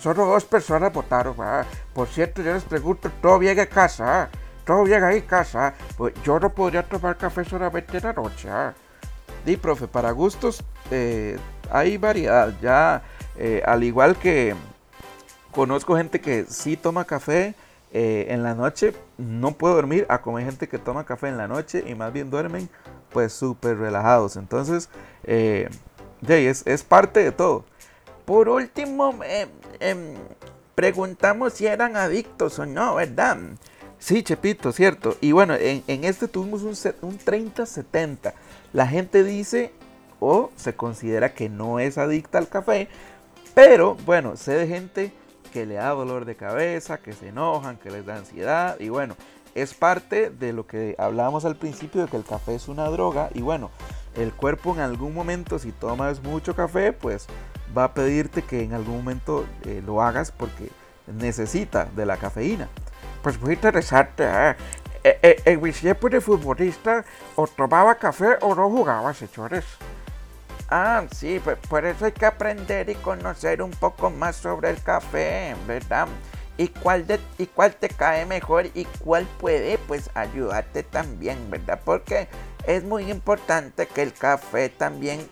Solo 0.00 0.26
dos 0.26 0.44
personas 0.44 0.92
votaron, 0.92 1.36
¿verdad? 1.36 1.66
Por 1.92 2.06
cierto, 2.08 2.40
yo 2.42 2.54
les 2.54 2.62
pregunto, 2.62 3.10
¿todo 3.20 3.38
bien 3.38 3.58
en 3.58 3.66
casa? 3.66 4.28
¿Todo 4.64 4.84
bien 4.84 5.02
ahí 5.02 5.16
en 5.18 5.26
casa? 5.26 5.74
Pues 5.96 6.14
yo 6.22 6.38
no 6.38 6.50
podría 6.50 6.82
tomar 6.84 7.16
café 7.16 7.44
solamente 7.44 7.96
en 7.96 8.04
la 8.04 8.12
noche, 8.12 8.48
¿ah? 8.48 8.74
Sí, 9.44 9.56
profe, 9.56 9.88
para 9.88 10.10
gustos 10.10 10.62
eh, 10.90 11.38
hay 11.70 11.96
variedad. 11.96 12.52
Ya, 12.60 13.02
eh, 13.36 13.62
al 13.64 13.82
igual 13.82 14.16
que 14.16 14.54
conozco 15.52 15.96
gente 15.96 16.20
que 16.20 16.44
sí 16.44 16.76
toma 16.76 17.04
café 17.04 17.54
eh, 17.92 18.26
en 18.28 18.42
la 18.42 18.54
noche, 18.54 18.92
no 19.16 19.52
puedo 19.52 19.74
dormir, 19.74 20.04
a 20.10 20.20
como 20.20 20.36
hay 20.36 20.44
gente 20.44 20.68
que 20.68 20.78
toma 20.78 21.06
café 21.06 21.28
en 21.28 21.38
la 21.38 21.48
noche 21.48 21.82
y 21.86 21.94
más 21.94 22.12
bien 22.12 22.30
duermen 22.30 22.68
pues 23.10 23.32
súper 23.32 23.78
relajados. 23.78 24.36
Entonces, 24.36 24.90
es, 25.24 26.66
es 26.66 26.82
parte 26.84 27.24
de 27.24 27.32
todo. 27.32 27.64
Por 28.28 28.50
último, 28.50 29.14
em, 29.24 29.48
em, 29.80 30.14
preguntamos 30.74 31.54
si 31.54 31.64
eran 31.64 31.96
adictos 31.96 32.58
o 32.58 32.66
no, 32.66 32.96
¿verdad? 32.96 33.38
Sí, 33.98 34.22
Chepito, 34.22 34.70
cierto. 34.70 35.16
Y 35.22 35.32
bueno, 35.32 35.54
en, 35.54 36.04
este 36.04 36.28
tuvimos 36.28 36.60
un, 36.60 36.76
un 37.08 37.18
30-70. 37.18 38.34
La 38.74 38.86
gente 38.86 39.24
dice 39.24 39.72
o 40.20 40.50
se 40.56 40.76
considera 40.76 41.32
que 41.32 41.48
no 41.48 41.80
es 41.80 41.96
adicta 41.96 42.36
al 42.36 42.50
café, 42.50 42.88
pero 43.54 43.94
bueno, 44.04 44.36
sé 44.36 44.52
de 44.52 44.66
gente 44.66 45.14
que 45.50 45.64
le 45.64 45.76
da 45.76 45.88
dolor 45.88 46.26
de 46.26 46.36
cabeza, 46.36 46.98
que 46.98 47.14
se 47.14 47.28
enojan, 47.28 47.78
que 47.78 47.90
les 47.90 48.04
da 48.04 48.16
ansiedad 48.16 48.78
y 48.78 48.90
bueno, 48.90 49.16
es 49.54 49.72
parte 49.72 50.28
de 50.28 50.52
lo 50.52 50.66
que 50.66 50.96
hablábamos 50.98 51.46
al 51.46 51.56
principio 51.56 52.02
de 52.02 52.08
que 52.08 52.18
el 52.18 52.24
café 52.24 52.56
es 52.56 52.68
una 52.68 52.90
droga 52.90 53.30
y 53.32 53.40
bueno, 53.40 53.70
el 54.16 54.34
cuerpo 54.34 54.74
en 54.74 54.80
algún 54.80 55.14
momento 55.14 55.58
si 55.58 55.72
tomas 55.72 56.22
mucho 56.22 56.54
café, 56.54 56.92
pues 56.92 57.26
va 57.76 57.84
a 57.84 57.94
pedirte 57.94 58.42
que 58.42 58.62
en 58.62 58.74
algún 58.74 58.98
momento 58.98 59.46
eh, 59.64 59.82
lo 59.84 60.02
hagas 60.02 60.32
porque 60.32 60.70
necesita 61.06 61.86
de 61.96 62.06
la 62.06 62.16
cafeína. 62.16 62.68
Pues 63.22 63.40
muy 63.40 63.54
interesante. 63.54 64.24
¿eh? 64.24 64.56
Eh, 65.04 65.18
eh 65.22 65.42
en 65.44 65.62
mi 65.62 65.72
tiempo 65.72 66.08
de 66.08 66.20
futbolista 66.20 67.04
o 67.36 67.46
tomaba 67.46 67.94
café 67.96 68.36
o 68.40 68.54
no 68.54 68.68
jugaba, 68.70 69.14
señores. 69.14 69.64
Ah, 70.70 71.04
sí, 71.14 71.40
pues 71.42 71.56
por 71.68 71.86
eso 71.86 72.04
hay 72.04 72.12
que 72.12 72.26
aprender 72.26 72.90
y 72.90 72.94
conocer 72.96 73.62
un 73.62 73.70
poco 73.70 74.10
más 74.10 74.36
sobre 74.36 74.68
el 74.68 74.82
café, 74.82 75.56
¿verdad? 75.66 76.08
y 76.58 76.68
cuál, 76.68 77.06
de, 77.06 77.20
y 77.38 77.46
cuál 77.46 77.74
te 77.76 77.88
cae 77.88 78.26
mejor 78.26 78.66
y 78.74 78.84
cuál 78.84 79.26
puede 79.38 79.78
pues 79.78 80.10
ayudarte 80.14 80.82
también, 80.82 81.50
¿verdad? 81.50 81.80
Porque 81.84 82.28
es 82.66 82.82
muy 82.82 83.10
importante 83.10 83.86
que 83.86 84.02
el 84.02 84.12
café 84.12 84.68
también 84.68 85.26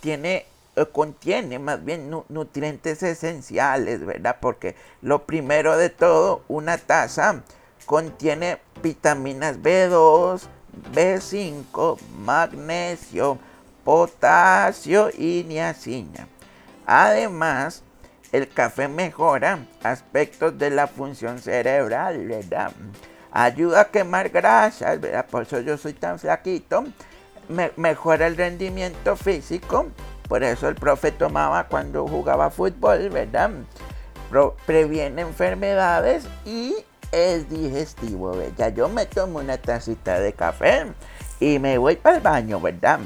tiene 0.00 0.46
contiene 0.92 1.58
más 1.58 1.84
bien 1.84 2.10
nutrientes 2.28 3.02
esenciales, 3.02 4.04
¿verdad? 4.04 4.36
Porque 4.40 4.76
lo 5.00 5.24
primero 5.24 5.76
de 5.76 5.88
todo, 5.88 6.42
una 6.48 6.76
taza 6.76 7.42
contiene 7.86 8.58
vitaminas 8.82 9.58
B2, 9.58 10.42
B5, 10.92 11.98
magnesio, 12.18 13.38
potasio 13.84 15.10
y 15.16 15.44
niacina. 15.48 16.28
Además, 16.84 17.82
el 18.32 18.48
café 18.48 18.88
mejora 18.88 19.66
aspectos 19.82 20.58
de 20.58 20.70
la 20.70 20.86
función 20.88 21.38
cerebral, 21.38 22.26
¿verdad? 22.26 22.72
Ayuda 23.30 23.82
a 23.82 23.90
quemar 23.90 24.28
grasas, 24.28 25.00
¿verdad? 25.00 25.26
Por 25.26 25.42
eso 25.42 25.60
yo 25.60 25.78
soy 25.78 25.94
tan 25.94 26.18
flaquito. 26.18 26.84
mejora 27.76 28.26
el 28.26 28.36
rendimiento 28.36 29.16
físico. 29.16 29.86
Por 30.28 30.42
eso 30.42 30.68
el 30.68 30.74
profe 30.74 31.12
tomaba 31.12 31.64
cuando 31.68 32.06
jugaba 32.06 32.50
fútbol, 32.50 33.10
¿verdad? 33.10 33.50
previene 34.66 35.22
enfermedades 35.22 36.26
y 36.44 36.74
es 37.12 37.48
digestivo, 37.48 38.36
¿verdad? 38.36 38.74
Yo 38.74 38.88
me 38.88 39.06
tomo 39.06 39.38
una 39.38 39.56
tacita 39.56 40.18
de 40.20 40.32
café 40.32 40.86
y 41.40 41.58
me 41.58 41.78
voy 41.78 41.96
para 41.96 42.16
el 42.16 42.22
baño, 42.22 42.60
¿verdad? 42.60 43.00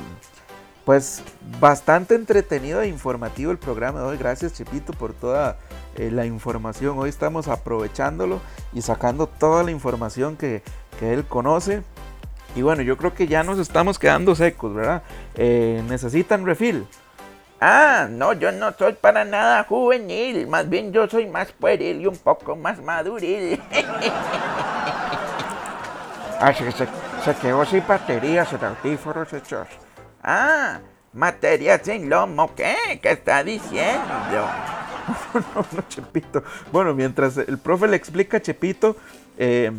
Pues 0.85 1.23
bastante 1.61 2.15
entretenido 2.15 2.81
e 2.81 2.89
informativo 2.89 3.53
el 3.53 3.59
programa 3.59 4.01
de 4.01 4.07
hoy. 4.07 4.17
Gracias 4.17 4.55
Chepito 4.55 4.93
por 4.93 5.13
toda 5.13 5.59
eh, 5.97 6.11
la 6.11 6.25
información. 6.27 6.99
Hoy 6.99 7.11
estamos 7.11 7.49
aprovechándolo 7.49 8.41
y 8.73 8.83
sacando 8.83 9.27
toda 9.27 9.63
la 9.63 9.71
información 9.71 10.37
que, 10.37 10.63
él 11.01 11.25
conoce. 11.25 11.83
Y 12.55 12.63
bueno, 12.63 12.83
yo 12.83 12.99
creo 12.99 13.15
que 13.15 13.27
ya 13.27 13.43
nos 13.43 13.59
estamos 13.59 13.99
quedando 13.99 14.35
secos, 14.35 14.75
¿verdad? 14.75 15.03
Eh, 15.35 15.83
necesitan 15.89 16.45
refil. 16.45 16.87
Ah, 17.61 18.09
no, 18.11 18.33
yo 18.33 18.53
no 18.53 18.73
soy 18.73 18.95
para 18.95 19.25
nada 19.25 19.65
juvenil. 19.65 20.47
Más 20.47 20.69
bien 20.69 20.93
yo 20.93 21.07
soy 21.09 21.27
más 21.27 21.53
pueril 21.53 22.01
y 22.01 22.07
un 22.07 22.17
poco 22.17 22.57
más 22.57 22.81
maduril. 22.81 23.61
ah, 26.41 26.53
se, 26.57 26.73
se, 26.73 26.89
se 27.25 27.35
quedó 27.35 27.65
sin 27.67 27.87
baterías 27.87 28.51
el. 28.53 29.69
Ah, 30.23 30.81
materia 31.13 31.79
sin 31.79 32.09
lomo, 32.09 32.55
¿qué? 32.55 32.99
¿Qué 33.03 33.11
está 33.13 33.45
diciendo? 33.45 34.49
no, 35.35 35.67
no, 35.73 35.89
Chepito. 35.89 36.43
Bueno, 36.73 36.95
mientras 36.95 37.37
el 37.37 37.59
profe 37.59 37.89
le 37.89 37.97
explica 37.97 38.39
a 38.39 38.41
Chepito, 38.41 38.97
em, 39.41 39.75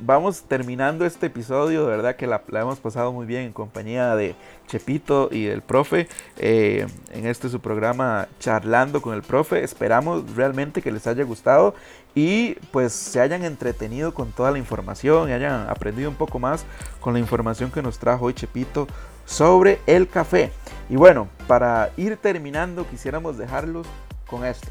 vamos 0.00 0.42
terminando 0.42 1.04
este 1.04 1.26
episodio. 1.26 1.82
De 1.82 1.90
verdad 1.90 2.14
que 2.14 2.28
la, 2.28 2.42
hemos 2.52 2.78
pasado 2.78 3.12
muy 3.12 3.26
bien 3.26 3.42
en 3.42 3.52
compañía 3.52 4.14
de 4.14 4.36
Chepito 4.68 5.28
y 5.32 5.46
del 5.46 5.62
profe 5.62 6.08
em, 6.38 6.88
en 7.12 7.26
este 7.26 7.48
su 7.48 7.58
programa 7.58 8.28
Charlando 8.38 9.02
con 9.02 9.14
el 9.14 9.22
profe. 9.22 9.64
Esperamos 9.64 10.36
realmente 10.36 10.80
que 10.80 10.92
les 10.92 11.06
haya 11.08 11.24
gustado 11.24 11.74
y 12.14 12.54
pues 12.70 12.92
se 12.92 13.20
hayan 13.20 13.44
entretenido 13.44 14.14
con 14.14 14.30
toda 14.30 14.52
la 14.52 14.58
información 14.58 15.28
y 15.28 15.32
hayan 15.32 15.68
aprendido 15.68 16.08
un 16.08 16.16
poco 16.16 16.38
más 16.38 16.64
con 17.00 17.12
la 17.12 17.18
información 17.18 17.70
que 17.72 17.82
nos 17.82 17.98
trajo 17.98 18.26
hoy 18.26 18.34
Chepito 18.34 18.86
sobre 19.24 19.80
el 19.86 20.08
café. 20.08 20.52
Y 20.88 20.96
bueno, 20.96 21.28
para 21.46 21.90
ir 21.96 22.16
terminando, 22.16 22.88
quisiéramos 22.88 23.38
dejarlos 23.38 23.86
con 24.26 24.44
esto. 24.44 24.68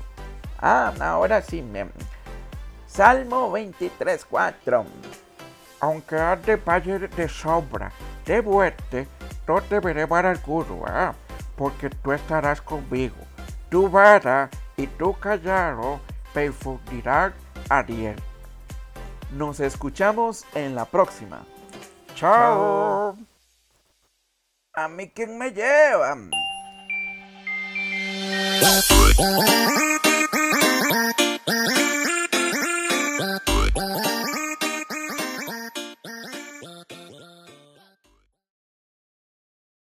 Ah, 0.61 0.93
ahora 0.99 1.41
sí, 1.41 1.61
me... 1.61 1.87
Salmo 2.89 3.51
23.4. 3.51 4.83
Aunque 5.79 6.15
de 6.15 6.55
valle 6.57 6.99
de 6.99 7.29
sombra, 7.29 7.91
de 8.25 8.41
muerte, 8.41 9.07
no 9.47 9.61
veré 9.81 10.05
mal 10.05 10.25
alguno, 10.25 10.83
¿eh? 10.87 11.11
porque 11.55 11.89
tú 11.89 12.11
estarás 12.11 12.61
conmigo. 12.61 13.15
Tu 13.69 13.89
vara 13.89 14.49
y 14.75 14.87
tu 14.87 15.17
callado 15.17 15.99
me 16.33 16.45
infundirán 16.47 17.33
aliento. 17.69 18.23
Nos 19.31 19.59
escuchamos 19.59 20.45
en 20.55 20.75
la 20.75 20.85
próxima. 20.85 21.45
Chao. 22.15 23.15
¿A 24.73 24.87
mí 24.87 25.09
quién 25.09 25.37
me 25.37 25.51
lleva? 25.51 26.17